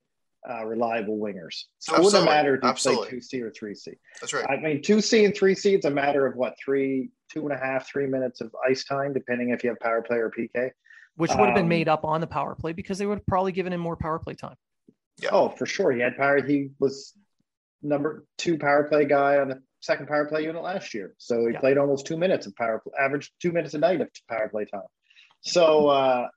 [0.49, 1.63] uh, reliable wingers.
[1.79, 3.03] So it wouldn't matter if you Absolutely.
[3.03, 3.93] play two C or three C.
[4.19, 4.45] That's right.
[4.49, 7.53] I mean, two C and three C, it's a matter of what three, two and
[7.53, 10.71] a half, three minutes of ice time, depending if you have power play or PK.
[11.15, 13.25] Which would have been um, made up on the power play because they would have
[13.25, 14.57] probably given him more power play time.
[15.21, 15.29] Yeah.
[15.31, 15.93] Oh, for sure.
[15.93, 16.45] He had power.
[16.45, 17.13] He was
[17.81, 21.15] number two power play guy on the second power play unit last year.
[21.17, 21.61] So he yeah.
[21.61, 24.65] played almost two minutes of power play, average two minutes a night of power play
[24.65, 24.81] time.
[25.43, 26.27] So uh,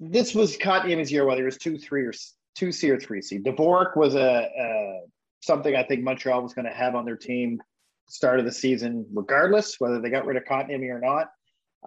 [0.00, 2.12] this was Kotkaniemi's year, whether it was two, three, or
[2.56, 3.38] two C or three C.
[3.38, 5.00] Dvorak was a, a
[5.40, 7.60] something I think Montreal was going to have on their team
[8.08, 11.30] start of the season, regardless whether they got rid of Kotkaniemi or not.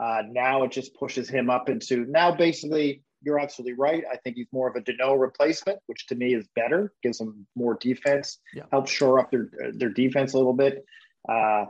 [0.02, 3.04] Uh, now it just pushes him up into now basically.
[3.26, 4.04] You're absolutely right.
[4.12, 6.92] I think he's more of a Danault replacement, which to me is better.
[7.04, 8.64] Gives them more defense, yeah.
[8.70, 10.84] helps shore up their their defense a little bit.
[11.30, 11.66] Uh,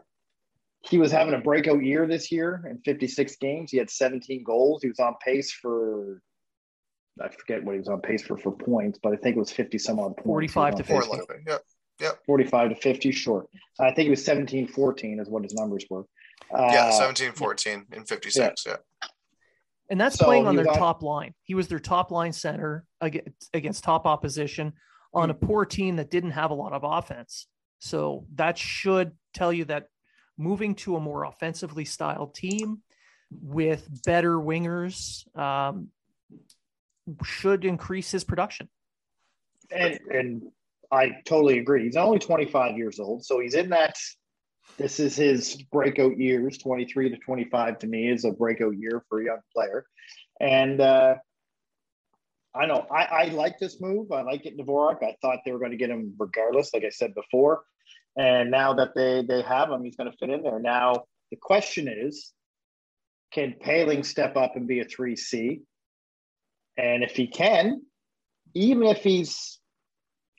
[0.89, 3.71] he was having a breakout year this year in 56 games.
[3.71, 4.81] He had 17 goals.
[4.81, 6.21] He was on pace for
[7.21, 9.51] I forget what he was on pace for for points, but I think it was
[9.51, 10.25] 50 some odd points.
[10.25, 11.17] 45 to 50.
[11.47, 11.57] Yeah.
[12.01, 12.11] Yeah.
[12.25, 13.47] 45 to 50 short.
[13.79, 16.05] I think it was 17 14 is what his numbers were.
[16.53, 18.65] Uh, yeah, 17 14 in 56.
[18.65, 18.71] Yeah.
[18.71, 19.07] yeah.
[19.89, 21.33] And that's so playing on their got, top line.
[21.43, 24.73] He was their top line center against, against top opposition
[25.13, 27.47] on a poor team that didn't have a lot of offense.
[27.79, 29.87] So that should tell you that
[30.37, 32.81] moving to a more offensively styled team
[33.41, 35.89] with better wingers, um,
[37.23, 38.69] should increase his production.
[39.71, 40.41] And and
[40.91, 41.85] I totally agree.
[41.85, 43.95] He's only 25 years old, so he's in that.
[44.77, 46.57] This is his breakout years.
[46.57, 49.85] 23 to 25 to me is a breakout year for a young player,
[50.39, 51.15] and uh,
[52.55, 54.11] I know I, I like this move.
[54.11, 55.03] I like it, Dvorak.
[55.03, 57.63] I thought they were going to get him regardless, like I said before,
[58.17, 60.59] and now that they they have him, he's going to fit in there.
[60.59, 62.31] Now the question is,
[63.33, 65.61] can Poehling step up and be a three C?
[66.77, 67.81] And if he can,
[68.53, 69.59] even if he's,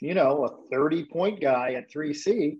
[0.00, 2.58] you know, a 30 point guy at 3C,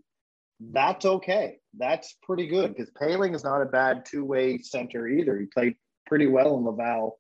[0.72, 1.58] that's okay.
[1.76, 5.38] That's pretty good because Poehling is not a bad two way center either.
[5.38, 5.74] He played
[6.06, 7.18] pretty well in Laval,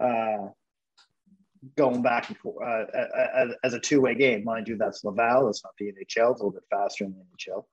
[0.00, 0.48] uh,
[1.76, 4.44] going back and forth uh, as, a two way game.
[4.44, 5.48] Mind you, that's Laval.
[5.48, 6.02] It's not the NHL.
[6.06, 7.64] It's a little bit faster in the NHL.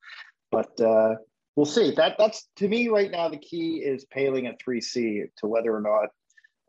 [0.51, 1.15] But uh,
[1.55, 1.91] we'll see.
[1.91, 3.29] That that's to me right now.
[3.29, 6.09] The key is Poehling at three C to whether or not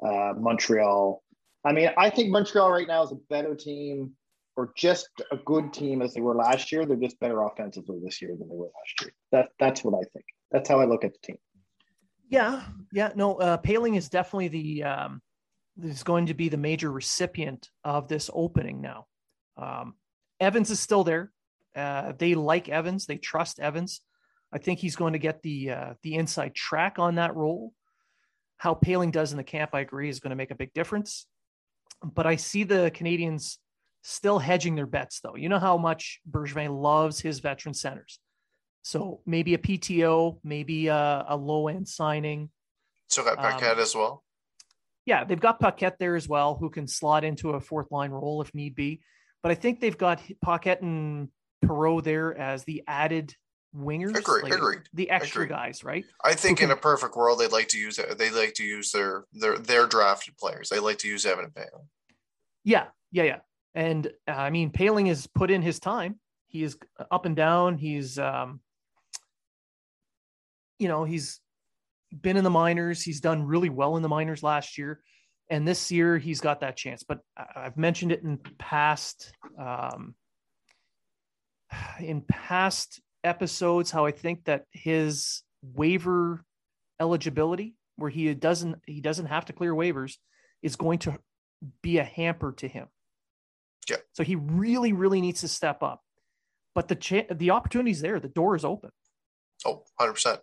[0.09, 1.23] uh, Montreal.
[1.65, 4.13] I mean, I think Montreal right now is a better team
[4.57, 6.85] or just a good team as they were last year.
[6.85, 9.13] They're just better offensively this year than they were last year.
[9.31, 10.27] That that's what I think.
[10.51, 11.39] That's how I look at the team.
[12.29, 12.63] Yeah,
[12.93, 13.37] yeah, no.
[13.37, 15.23] Uh, Poehling is definitely the um,
[15.81, 19.07] is going to be the major recipient of this opening now.
[19.57, 19.95] Um,
[20.41, 21.31] Evans is still there.
[21.75, 23.07] Uh, they like Evans.
[23.07, 24.01] They trust Evans.
[24.53, 27.73] I think he's going to get the uh, the inside track on that role.
[28.59, 31.27] How Poehling does in the camp, I agree, is going to make a big difference.
[32.03, 33.57] But I see the Canadiens
[34.03, 35.37] still hedging their bets, though.
[35.37, 38.19] You know how much Bergevin loves his veteran centers.
[38.83, 42.51] So maybe a PTO, maybe a, a low end signing.
[43.09, 44.25] So got Paquette um, as well.
[45.05, 48.41] Yeah, they've got Paquette there as well, who can slot into a fourth line role
[48.41, 49.01] if need be.
[49.43, 51.29] But I think they've got Paquette and
[51.65, 53.35] Perreault there as the added
[53.75, 54.17] wingers.
[54.17, 54.45] Agreed.
[54.45, 54.83] Like agreed.
[54.95, 55.57] The extra agreed.
[55.57, 56.05] guys, right?
[56.25, 57.99] I think can, in a perfect world, they'd like to use.
[58.17, 60.69] They like to use their their their drafted players.
[60.69, 61.87] They like to use Evan Poehling.
[62.65, 63.39] Yeah, yeah, yeah.
[63.75, 66.21] And uh, I mean, Poehling has put in his time.
[66.47, 66.77] He is
[67.11, 67.79] up and down.
[67.79, 68.61] He's, um,
[70.79, 71.41] you know, he's
[72.21, 73.03] been in the minors.
[73.03, 75.01] He's done really well in the minors last year.
[75.51, 77.03] And this year he's got that chance.
[77.03, 80.15] But I've mentioned it in past, um,
[82.01, 86.45] in past episodes, how I think that his waiver
[87.01, 90.17] eligibility, where he doesn't, he doesn't have to clear waivers,
[90.63, 91.19] is going to
[91.83, 92.89] be a hamper to him.
[93.89, 93.97] Yeah.
[94.13, 96.03] So he really, really needs to step up.
[96.75, 98.19] But the cha- the opportunity's there.
[98.21, 98.91] The door is open.
[99.67, 100.39] Oh, 100%.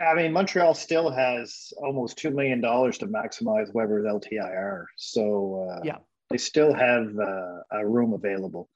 [0.00, 4.86] I mean, Montreal still has almost $2 million to maximize Weber's LTIR.
[4.96, 5.98] So uh, yeah,
[6.30, 8.68] they still have uh, a room available.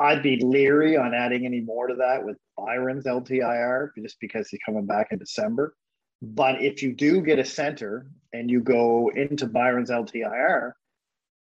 [0.00, 4.60] I'd be leery on adding any more to that with Byron's LTIR just because he's
[4.64, 5.74] coming back in December.
[6.20, 10.72] But if you do get a center and you go into Byron's LTIR,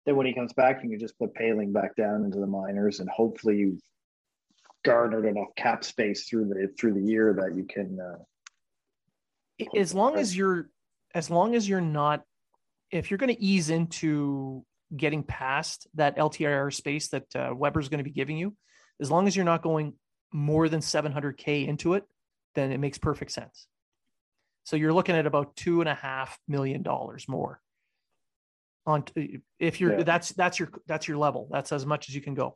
[0.06, 3.02] then when he comes back, you can just put Poehling back down into the minors,
[3.02, 3.82] and hopefully you've
[4.86, 8.00] garnered enough cap space through the through the year that you can.
[8.00, 8.24] Uh,
[9.76, 10.70] as long as you're,
[11.14, 12.24] as long as you're not,
[12.92, 18.00] if you're going to ease into getting past that LTIR space that uh, Weber's going
[18.00, 18.56] to be giving you,
[19.00, 19.94] as long as you're not going
[20.32, 22.04] more than 700k into it,
[22.56, 23.68] then it makes perfect sense.
[24.64, 27.62] So you're looking at about two and a half million dollars more
[28.86, 29.04] on
[29.60, 30.04] if you're yeah.
[30.04, 32.56] that's that's your that's your level that's as much as you can go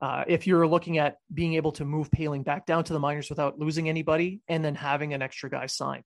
[0.00, 3.28] uh, if you're looking at being able to move Poehling back down to the minors
[3.28, 6.04] without losing anybody and then having an extra guy signed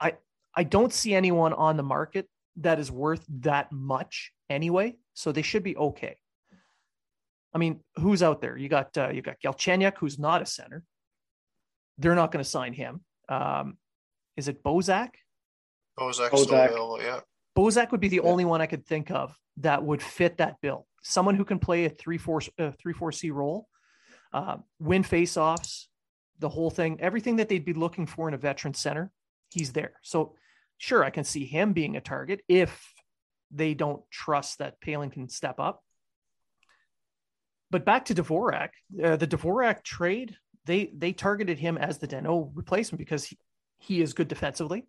[0.00, 0.12] i
[0.54, 5.42] i don't see anyone on the market that is worth that much anyway so they
[5.42, 6.16] should be okay
[7.54, 10.82] i mean who's out there you got uh, you got Galchenyuk, who's not a center
[11.98, 13.78] they're not going to sign him um,
[14.36, 15.10] is it Bozak?
[15.98, 17.02] Bozak, Bozak.
[17.02, 17.20] yeah.
[17.56, 18.30] Bozak would be the yeah.
[18.30, 20.86] only one I could think of that would fit that bill.
[21.08, 23.68] Someone who can play a three four uh, three four C role,
[24.32, 25.86] uh, win faceoffs,
[26.40, 29.12] the whole thing, everything that they'd be looking for in a veteran center,
[29.50, 29.92] he's there.
[30.02, 30.34] So
[30.78, 32.92] sure, I can see him being a target if
[33.52, 35.82] they don't trust that Poehling can step up.
[37.70, 38.70] But back to Dvorak,
[39.02, 43.38] uh, the Dvorak trade, they they targeted him as the Danault replacement because he,
[43.78, 44.86] he is good defensively.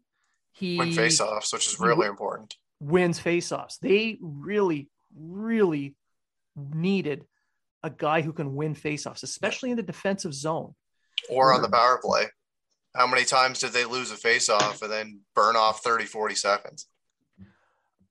[0.54, 2.56] He win faceoffs, which is really important.
[2.80, 3.78] Wins faceoffs.
[3.80, 5.96] They really, really
[6.58, 7.26] needed
[7.84, 10.74] a guy who can win faceoffs, especially in the defensive zone.
[11.30, 12.26] Or on the power play.
[12.96, 16.88] How many times did they lose a faceoff and then burn off 30, 40 seconds?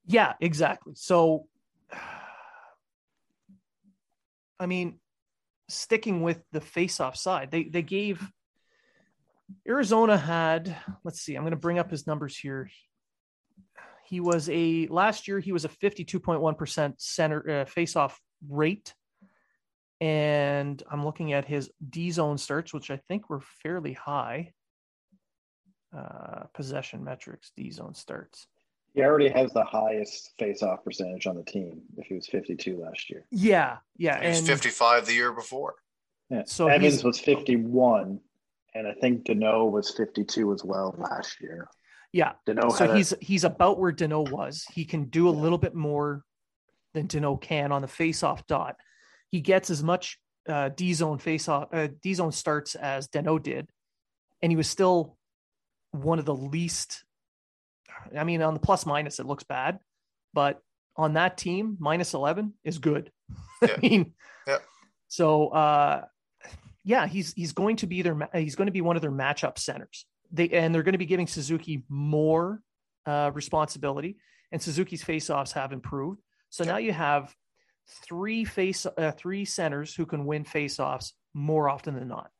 [0.07, 0.92] Yeah, exactly.
[0.94, 1.49] So,
[4.61, 5.01] I mean,
[5.68, 8.22] sticking with the faceoff side, they they gave
[9.68, 12.70] Arizona had, let's see, I'm going to bring up his numbers here.
[14.05, 18.95] He was a last year he was a 52.1% center uh, face-off rate.
[20.01, 24.53] And I'm looking at his D zone starts, which I think were fairly high.
[25.97, 28.47] Uh, possession metrics, D zone starts.
[28.93, 31.82] He already has the highest face-off percentage on the team.
[31.97, 33.26] If he was 52 last year.
[33.30, 35.74] Yeah, yeah, he was and, 55 the year before.
[36.30, 36.43] Yeah.
[36.47, 38.20] So Evans was 51
[38.76, 41.68] and I think Danault was 52 as well last year.
[42.12, 42.32] Yeah.
[42.47, 44.64] Danault so he's a, he's about where Danault was.
[44.72, 45.41] He can do a yeah.
[45.41, 46.24] little bit more
[47.05, 48.76] than can on the face-off dot.
[49.30, 50.18] He gets as much
[50.49, 53.68] uh, D zone face-off uh, D zone starts as Danault did,
[54.42, 55.16] and he was still
[55.92, 57.05] one of the least.
[58.16, 59.78] I mean, on the plus minus, it looks bad,
[60.32, 60.61] but
[60.97, 63.11] on that team, minus 11 is good.
[63.62, 63.68] Yeah.
[63.74, 64.12] I mean,
[64.47, 64.59] yeah.
[65.09, 66.05] So uh,
[66.84, 69.59] yeah, he's he's going to be their he's going to be one of their matchup
[69.59, 70.05] centers.
[70.30, 72.61] They and they're going to be giving Suzuki more
[73.07, 74.18] uh, responsibility,
[74.53, 76.20] and Suzuki's faceoffs have improved.
[76.57, 77.34] So now you have
[78.09, 82.30] three face uh, three centers who can win faceoffs more often than not,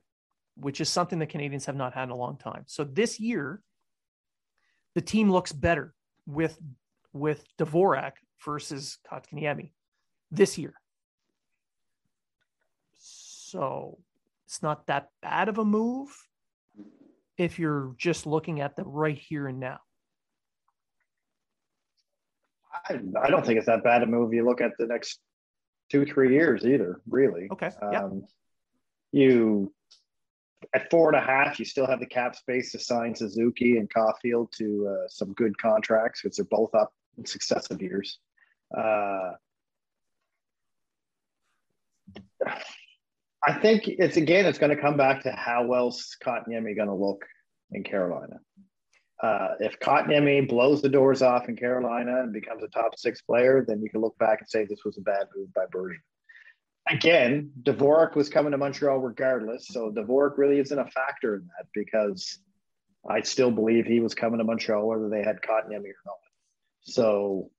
[0.55, 2.65] which is something the Canadiens have not had in a long time.
[2.67, 3.61] So this year,
[4.95, 5.93] the team looks better
[6.25, 6.59] with
[7.13, 8.13] with Dvorak
[8.43, 9.73] versus Kotkaniemi
[10.31, 10.73] this year.
[12.95, 13.99] So
[14.47, 16.09] it's not that bad of a move
[17.37, 19.81] if you're just looking at the right here and now.
[22.89, 24.33] I, I don't think it's that bad a move.
[24.33, 25.21] You look at the next
[25.91, 27.49] two, three years either, really.
[27.53, 27.71] Okay.
[27.93, 28.05] Yeah.
[28.05, 28.27] Um,
[29.13, 29.73] you
[30.75, 33.91] at four and a half, you still have the cap space to sign Suzuki and
[33.93, 38.19] Caufield to uh, some good contracts because they're both up in successive years.
[38.77, 39.33] Uh,
[43.47, 45.91] I think it's again, it's going to come back to how well
[46.25, 47.25] Kotkaniemi going to look
[47.71, 48.41] in Carolina.
[49.23, 53.65] Uh, if Kotkaniemi blows the doors off in Carolina and becomes a top six player,
[53.67, 55.97] then you can look back and say this was a bad move by Bergevin.
[56.89, 61.67] Again, Dvorak was coming to Montreal regardless, so Dvorak really isn't a factor in that
[61.75, 62.39] because
[63.09, 66.17] I still believe he was coming to Montreal whether they had Kotkaniemi or not.
[66.83, 67.51] So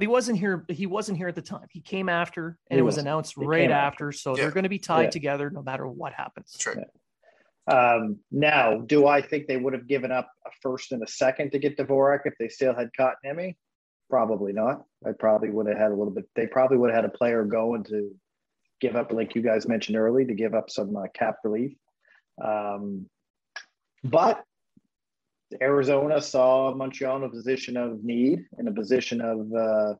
[0.00, 0.64] but he wasn't here.
[0.68, 1.66] He wasn't here at the time.
[1.70, 4.08] He came after, and it was announced right after.
[4.08, 4.12] after.
[4.12, 4.44] So yeah.
[4.44, 5.10] they're going to be tied yeah.
[5.10, 6.52] together no matter what happens.
[6.52, 6.86] That's right.
[7.70, 11.52] Um, now, do I think they would have given up a first and a second
[11.52, 13.54] to get Dvorak if they still had Kotkaniemi?
[14.08, 14.82] Probably not.
[15.06, 16.24] I probably would have had a little bit.
[16.34, 18.10] They probably would have had a player going to
[18.80, 21.76] give up, like you guys mentioned early, to give up some uh, cap relief.
[22.44, 23.06] Um,
[24.02, 24.42] but
[25.62, 29.94] Arizona saw Montreal in a position of need, in a position of uh,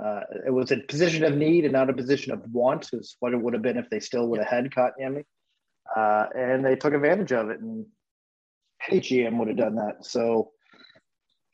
[0.00, 3.32] uh, it was a position of need and not a position of want, is what
[3.32, 5.24] it would have been if they still would have had Kotkaniemi.
[5.94, 7.86] Uh, and they took advantage of it, and
[8.90, 10.04] any GM would have done that.
[10.04, 10.50] So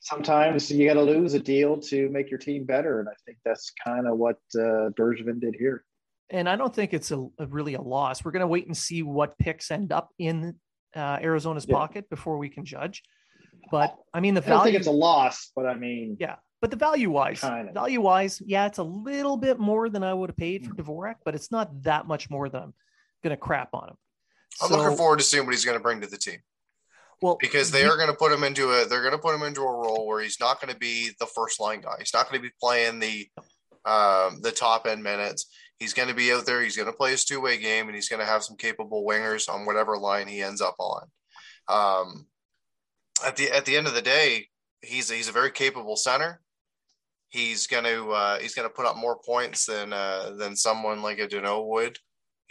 [0.01, 3.39] sometimes you got to lose a deal to make your team better, and I think
[3.45, 5.85] that's kind of what uh, Bergevin did here.
[6.31, 8.25] And I don't think it's a, a really a loss.
[8.25, 10.57] We're going to wait and see what picks end up in
[10.97, 11.77] uh, Arizona's yeah.
[11.77, 13.03] pocket before we can judge.
[13.71, 14.55] But I mean, the value.
[14.55, 16.37] I don't think it's a loss, but I mean, yeah.
[16.61, 20.31] But the value wise, value wise, yeah, it's a little bit more than I would
[20.31, 20.79] have paid for mm.
[20.79, 22.75] Dvorak, but it's not that much more than I'm
[23.25, 23.97] going to crap on him.
[24.61, 26.39] I'm so, looking forward to seeing what he's going to bring to the team.
[27.21, 29.43] Well, because they are going to put him into a, they're going to put him
[29.43, 31.95] into a role where he's not going to be the first line guy.
[32.01, 33.29] He's not going to be playing the,
[33.85, 35.47] um, the top end minutes.
[35.79, 36.61] He's going to be out there.
[36.63, 39.05] He's going to play his two way game, and he's going to have some capable
[39.05, 41.07] wingers on whatever line he ends up on.
[41.69, 42.27] Um,
[43.25, 44.49] at the at the end of the day,
[44.81, 46.41] he's he's a very capable center.
[47.29, 51.03] He's going to uh, he's going to put up more points than uh, than someone
[51.03, 51.99] like a Danault would.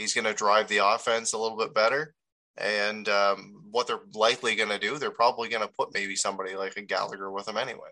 [0.01, 2.13] He's going to drive the offense a little bit better.
[2.57, 6.55] And um, what they're likely going to do, they're probably going to put maybe somebody
[6.55, 7.89] like a Gallagher with him anyway.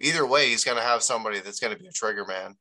[0.00, 2.56] Either way, he's going to have somebody that's going to be a trigger man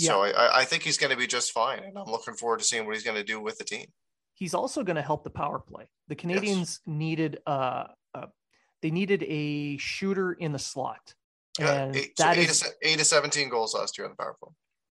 [0.00, 0.08] yeah.
[0.08, 2.64] So I, I think he's going to be just fine, and I'm looking forward to
[2.64, 3.86] seeing what he's going to do with the team.
[4.34, 5.90] He's also going to help the power play.
[6.08, 6.80] The Canadiens yes.
[6.86, 8.26] needed uh, uh,
[8.80, 11.14] they needed a shooter in the slot,
[11.58, 14.12] and yeah, eight, that so eight, is, to, eight to seventeen goals last year on
[14.12, 14.52] the power play.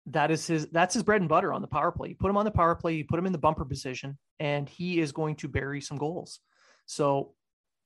[0.08, 2.10] That is his that's his bread and butter on the power play.
[2.10, 4.68] You put him on the power play, you put him in the bumper position, and
[4.68, 6.40] he is going to bury some goals.
[6.86, 7.34] So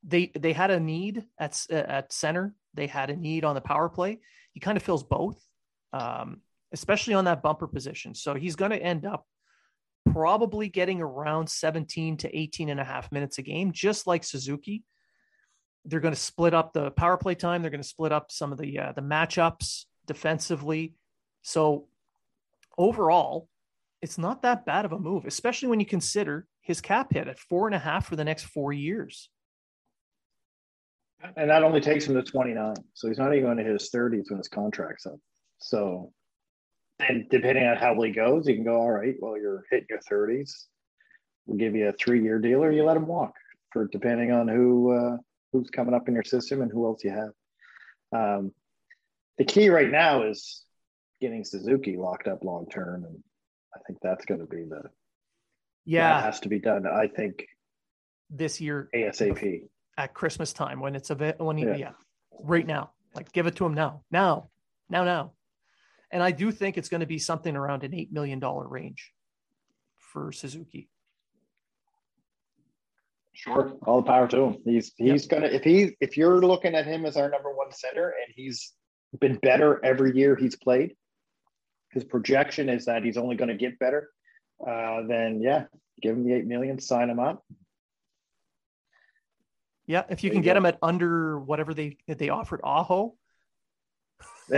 [0.04, 2.56] they they had a need at at center.
[2.74, 4.20] They had a need on the power play.
[4.54, 5.40] He kind of fills both.
[5.94, 6.42] Um,
[6.74, 8.14] especially on that bumper position.
[8.16, 9.26] So he's going to end up
[10.12, 14.84] probably getting around 17 to 18 and a half minutes a game, just like Suzuki.
[15.86, 17.62] They're going to split up the power play time.
[17.62, 20.96] They're going to split up some of the uh, the matchups defensively.
[21.44, 21.88] So
[22.78, 23.48] overall,
[24.02, 27.40] it's not that bad of a move, especially when you consider his cap hit at
[27.40, 29.30] four and a half for the next four years.
[31.36, 32.76] And that only takes him to 29.
[32.94, 35.18] So he's not even going to hit his 30s when his contract's up.
[35.60, 36.12] So
[37.00, 40.00] and depending on how he goes, you can go, all right, well, you're hitting your
[40.00, 40.52] 30s.
[41.46, 43.34] We'll give you a three year deal or you let him walk
[43.72, 45.18] for depending on who uh,
[45.54, 47.32] who's coming up in your system and who else you have.
[48.12, 48.52] Um,
[49.38, 50.64] the key right now is
[51.22, 53.06] getting Suzuki locked up long term.
[53.06, 53.24] And
[53.76, 54.84] I think that's going to be the,
[55.86, 56.86] yeah, has to be done.
[56.88, 57.46] I think
[58.30, 59.64] this year ASAP
[59.98, 61.76] at Christmas time when it's a bit, when he, yeah.
[61.76, 61.92] yeah,
[62.40, 64.50] right now, like give it to him now, now,
[64.90, 65.32] now, now.
[66.12, 69.12] And I do think it's going to be something around an $8 million range
[69.98, 70.90] for Suzuki.
[73.38, 73.74] Sure.
[73.86, 74.58] All the power to him.
[74.66, 75.30] He's he's yep.
[75.30, 78.74] gonna if he if you're looking at him as our number one center and he's
[79.20, 80.96] been better every year he's played,
[81.92, 84.10] his projection is that he's only going to get better.
[84.66, 85.66] uh, then yeah,
[86.02, 87.44] give him the eight million, sign him up.
[89.86, 90.60] Yeah, if you There can you get go.
[90.62, 93.16] them at under whatever they they offered Aho,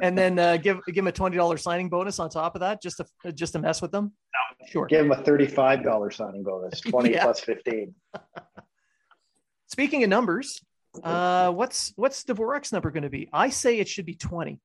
[0.00, 2.80] and then uh, give give them a twenty dollars signing bonus on top of that,
[2.82, 4.12] just to just to mess with them.
[4.68, 4.86] Sure.
[4.86, 7.94] give him a thirty-five dollar signing bonus, twenty plus fifteen.
[9.68, 10.62] Speaking of numbers,
[11.02, 13.28] uh, what's what's Dvorak's number going to be?
[13.32, 14.58] I say it should be twenty.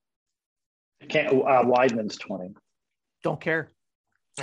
[1.10, 2.54] Can't uh, Weidman's twenty.
[3.24, 3.70] Don't care.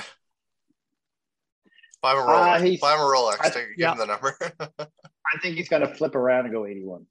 [2.02, 2.26] Buy him a Uh,
[2.59, 2.64] Rolex.
[2.64, 3.36] he's- Buy him a Rolex.
[3.40, 3.92] I- Take, give yeah.
[3.92, 4.36] him the number.
[4.78, 7.07] I think he's gonna flip around and go eighty-one.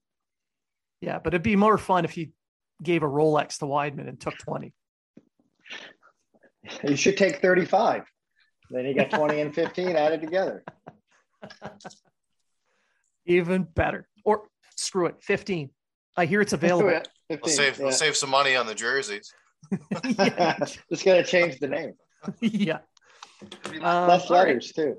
[1.01, 2.29] Yeah, but it'd be more fun if you
[2.81, 4.73] gave a Rolex to Weidman and took twenty.
[6.87, 8.03] You should take thirty-five.
[8.69, 10.63] Then you got twenty and fifteen added together.
[13.25, 14.07] Even better.
[14.23, 14.43] Or
[14.77, 15.71] screw it, fifteen.
[16.15, 17.01] I hear it's available.
[17.37, 17.77] 15, we'll save.
[17.77, 17.83] yeah.
[17.83, 19.33] We'll save some money on the jerseys.
[20.17, 20.57] yeah.
[20.89, 21.93] Just gotta change the name.
[22.41, 22.79] yeah.
[23.81, 24.47] Um, Less all right.
[24.47, 24.95] letters too.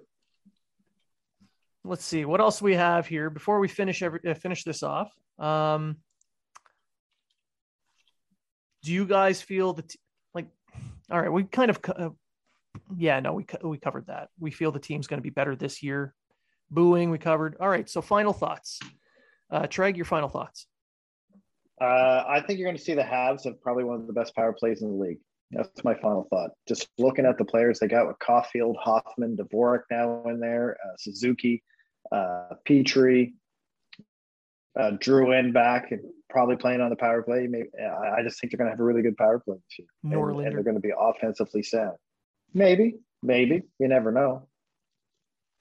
[1.85, 5.11] let's see what else we have here before we finish every uh, finish this off
[5.39, 5.97] um
[8.83, 9.95] do you guys feel that
[10.35, 10.47] like
[11.11, 12.11] all right we kind of uh,
[12.97, 15.57] yeah no we co- we covered that we feel the team's going to be better
[15.57, 16.15] this year
[16.71, 18.79] booing we covered all right so final thoughts
[19.51, 20.67] uh treg your final thoughts
[21.81, 24.35] Uh, I think you're going to see the Habs of probably one of the best
[24.35, 25.19] power plays in the league.
[25.51, 26.51] That's my final thought.
[26.67, 30.97] Just looking at the players they got with Caulfield, Hoffman, Dvorak now in there, uh,
[30.99, 31.63] Suzuki,
[32.13, 33.35] uh, Petry,
[34.79, 37.47] uh, Drouin back and probably playing on the power play.
[37.47, 39.89] Maybe, I just think they're going to have a really good power play this year.
[40.03, 40.13] And,
[40.47, 41.97] and they're going to be offensively sound.
[42.53, 43.63] Maybe, maybe.
[43.79, 44.49] You never know.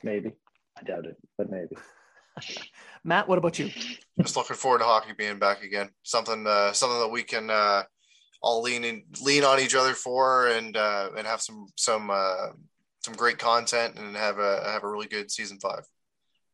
[0.03, 0.31] Maybe.
[0.77, 1.75] I doubt it, but maybe.
[3.03, 3.69] matt what about you
[4.21, 5.89] Just looking forward to hockey being back again.
[6.03, 6.45] Something.
[6.45, 7.83] Uh, something that we can uh,
[8.41, 12.49] all lean in, lean on each other for, and uh, and have some some uh,
[13.03, 15.83] some great content, and have a have a really good season five.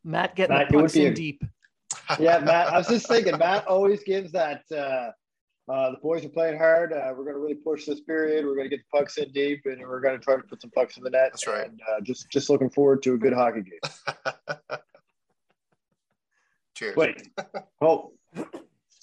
[0.06, 1.44] matt getting Matt, the pucks in a- deep
[2.20, 2.72] yeah, Matt.
[2.72, 4.64] I was just thinking, Matt always gives that.
[4.72, 5.12] Uh,
[5.72, 6.94] uh, the boys are playing hard.
[6.94, 8.44] Uh, we're going to really push this period.
[8.44, 10.62] We're going to get the pucks in deep, and we're going to try to put
[10.62, 11.30] some pucks in the net.
[11.32, 11.68] That's right.
[11.68, 14.80] And, uh, just just looking forward to a good hockey game.
[16.80, 16.96] Cheers.
[16.96, 17.30] Wait.
[17.82, 18.14] Oh.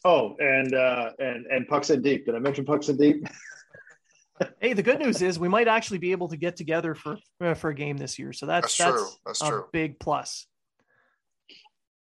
[0.03, 2.25] Oh, and uh, and and pucks in deep.
[2.25, 3.27] Did I mention pucks in deep?
[4.61, 7.55] hey the good news is we might actually be able to get together for uh,
[7.55, 9.09] for a game this year so that's That's true.
[9.25, 9.65] That's a true.
[9.73, 10.47] big plus.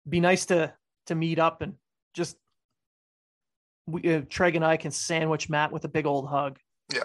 [0.08, 0.74] Be nice to
[1.08, 1.76] to meet up and
[2.14, 2.38] just
[3.88, 6.58] we uh, Treg and I can sandwich Matt with a big old hug.
[6.94, 7.04] Yeah.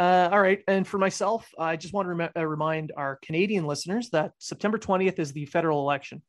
[0.00, 3.66] Uh, all right, and for myself, I just want to rem- uh, remind our Canadian
[3.66, 6.22] listeners that September twentieth is the federal election.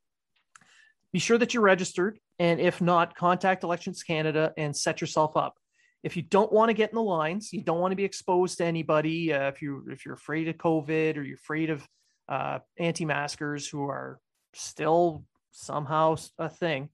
[1.13, 5.55] Be sure that you're registered, and if not, contact Elections Canada and set yourself up
[6.03, 8.57] if you don't want to get in the lines, you don't want to be exposed
[8.57, 9.33] to anybody.
[9.33, 11.87] Uh, if you if you're afraid of COVID or you're afraid of
[12.27, 14.19] uh, anti-maskers who are
[14.53, 16.89] still somehow a thing,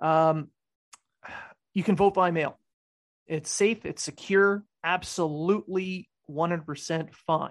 [0.00, 0.48] um,
[1.74, 2.58] you can vote by mail.
[3.26, 3.84] It's safe.
[3.84, 4.64] It's secure.
[4.82, 7.50] Absolutely 100% fine.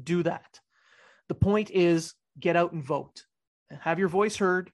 [0.00, 0.60] Do that.
[1.28, 3.22] The point is get out and vote.
[3.70, 4.70] Have your voice heard.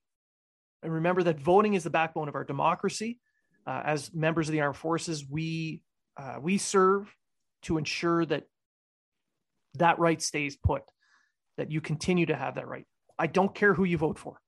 [0.83, 3.19] And remember that voting is the backbone of our democracy
[3.67, 5.83] uh, as members of the armed forces, we
[6.17, 7.15] uh, we serve
[7.63, 8.45] to ensure that
[9.75, 10.83] that right stays put,
[11.57, 12.87] that you continue to have that right.
[13.19, 14.41] I don't care who you vote for.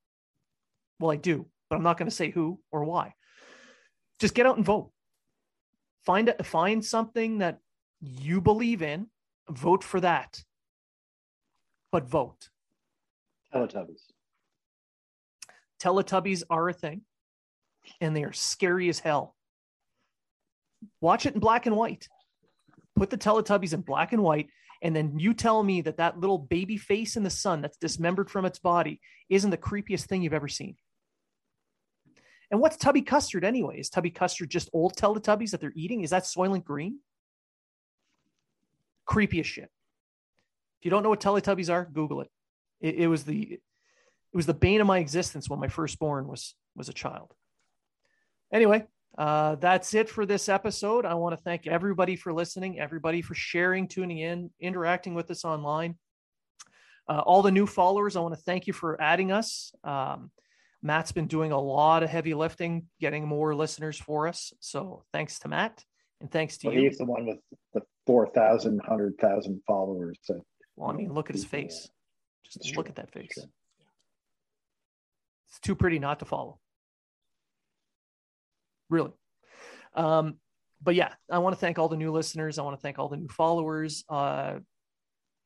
[0.98, 3.14] Well, I do, but I'm not going to say who or why.
[4.18, 4.90] Just get out and vote.
[6.04, 7.58] Find a, find something that
[8.02, 9.06] you believe in.
[9.48, 10.42] Vote for that.
[11.90, 12.48] But vote.
[13.54, 14.02] Teletubbies.
[15.80, 17.02] Teletubbies are a thing
[18.00, 19.36] and they are scary as hell.
[21.00, 22.08] Watch it in black and white.
[22.96, 24.48] Put the Teletubbies in black and white,
[24.82, 28.30] and then you tell me that that little baby face in the sun that's dismembered
[28.30, 30.76] from its body isn't the creepiest thing you've ever seen.
[32.50, 33.78] And what's Tubby Custard anyway?
[33.78, 36.02] Is Tubby Custard just old Teletubbies that they're eating?
[36.02, 36.98] Is that Soylent Green?
[39.06, 39.70] Creepy as shit.
[40.80, 42.30] If you don't know what Teletubbies are, Google it.
[42.80, 46.54] It, it was the it was the bane of my existence when my firstborn was
[46.74, 47.32] was a child.
[48.52, 48.84] Anyway,
[49.16, 51.04] uh, that's it for this episode.
[51.04, 55.44] I want to thank everybody for listening, everybody for sharing, tuning in, interacting with us
[55.44, 55.96] online.
[57.08, 59.72] Uh, all the new followers, I want to thank you for adding us.
[59.84, 60.30] Um,
[60.82, 64.52] Matt's been doing a lot of heavy lifting, getting more listeners for us.
[64.60, 65.84] So thanks to Matt
[66.20, 66.88] and thanks to Well, you.
[66.88, 67.38] he's the one with
[67.72, 70.18] the 4,000, 100,000 followers.
[70.22, 70.44] So
[70.76, 71.88] Well, I mean, look at his face.
[72.44, 72.90] Just It's look true.
[72.90, 73.32] at that face.
[73.34, 73.44] True.
[75.48, 76.58] It's too pretty not to follow.
[78.88, 79.12] Really.
[79.94, 80.36] Um,
[80.82, 82.58] but yeah, I want to thank all the new listeners.
[82.58, 84.04] I want to thank all the new followers.
[84.08, 84.58] Uh,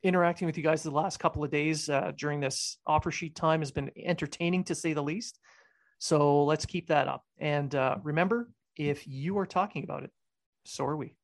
[0.03, 3.61] interacting with you guys the last couple of days uh, during this offer sheet time
[3.61, 5.39] has been entertaining to say the least.
[5.99, 7.25] So let's keep that up.
[7.39, 10.11] And uh, remember, if you are talking about it,
[10.65, 11.15] so are we.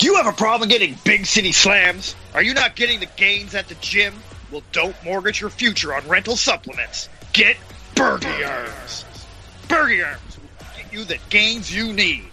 [0.00, 2.16] Do you have a problem getting big city slams?
[2.32, 4.14] Are you not getting the gains at the gym?
[4.50, 7.10] Well, don't mortgage your future on rental supplements.
[7.34, 7.58] Get
[7.94, 9.04] Bergie Arms.
[9.68, 12.24] Bergie Arms will get you the gains you need.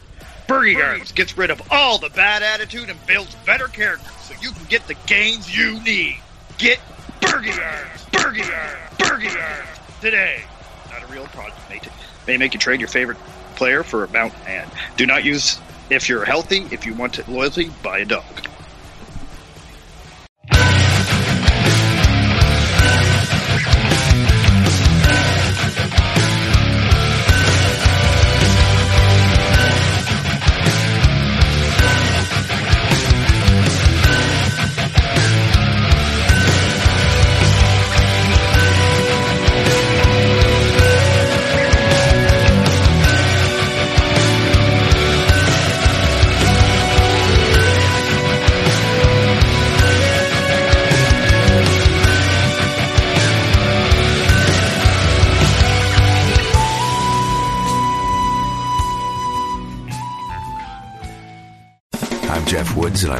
[0.48, 4.52] Bergie Arms gets rid of all the bad attitude and builds better character so you
[4.52, 6.20] can get the gains you need.
[6.58, 6.80] Get
[7.20, 8.06] Bergie Arms.
[8.14, 9.36] Bergie Arms.
[9.36, 9.68] Arms
[10.00, 10.42] today.
[10.90, 11.58] Not a real product.
[11.70, 11.82] May,
[12.28, 13.18] may make you trade your favorite
[13.58, 15.60] player for a mount and do not use
[15.90, 18.42] if you're healthy, if you want loyalty, buy a dog.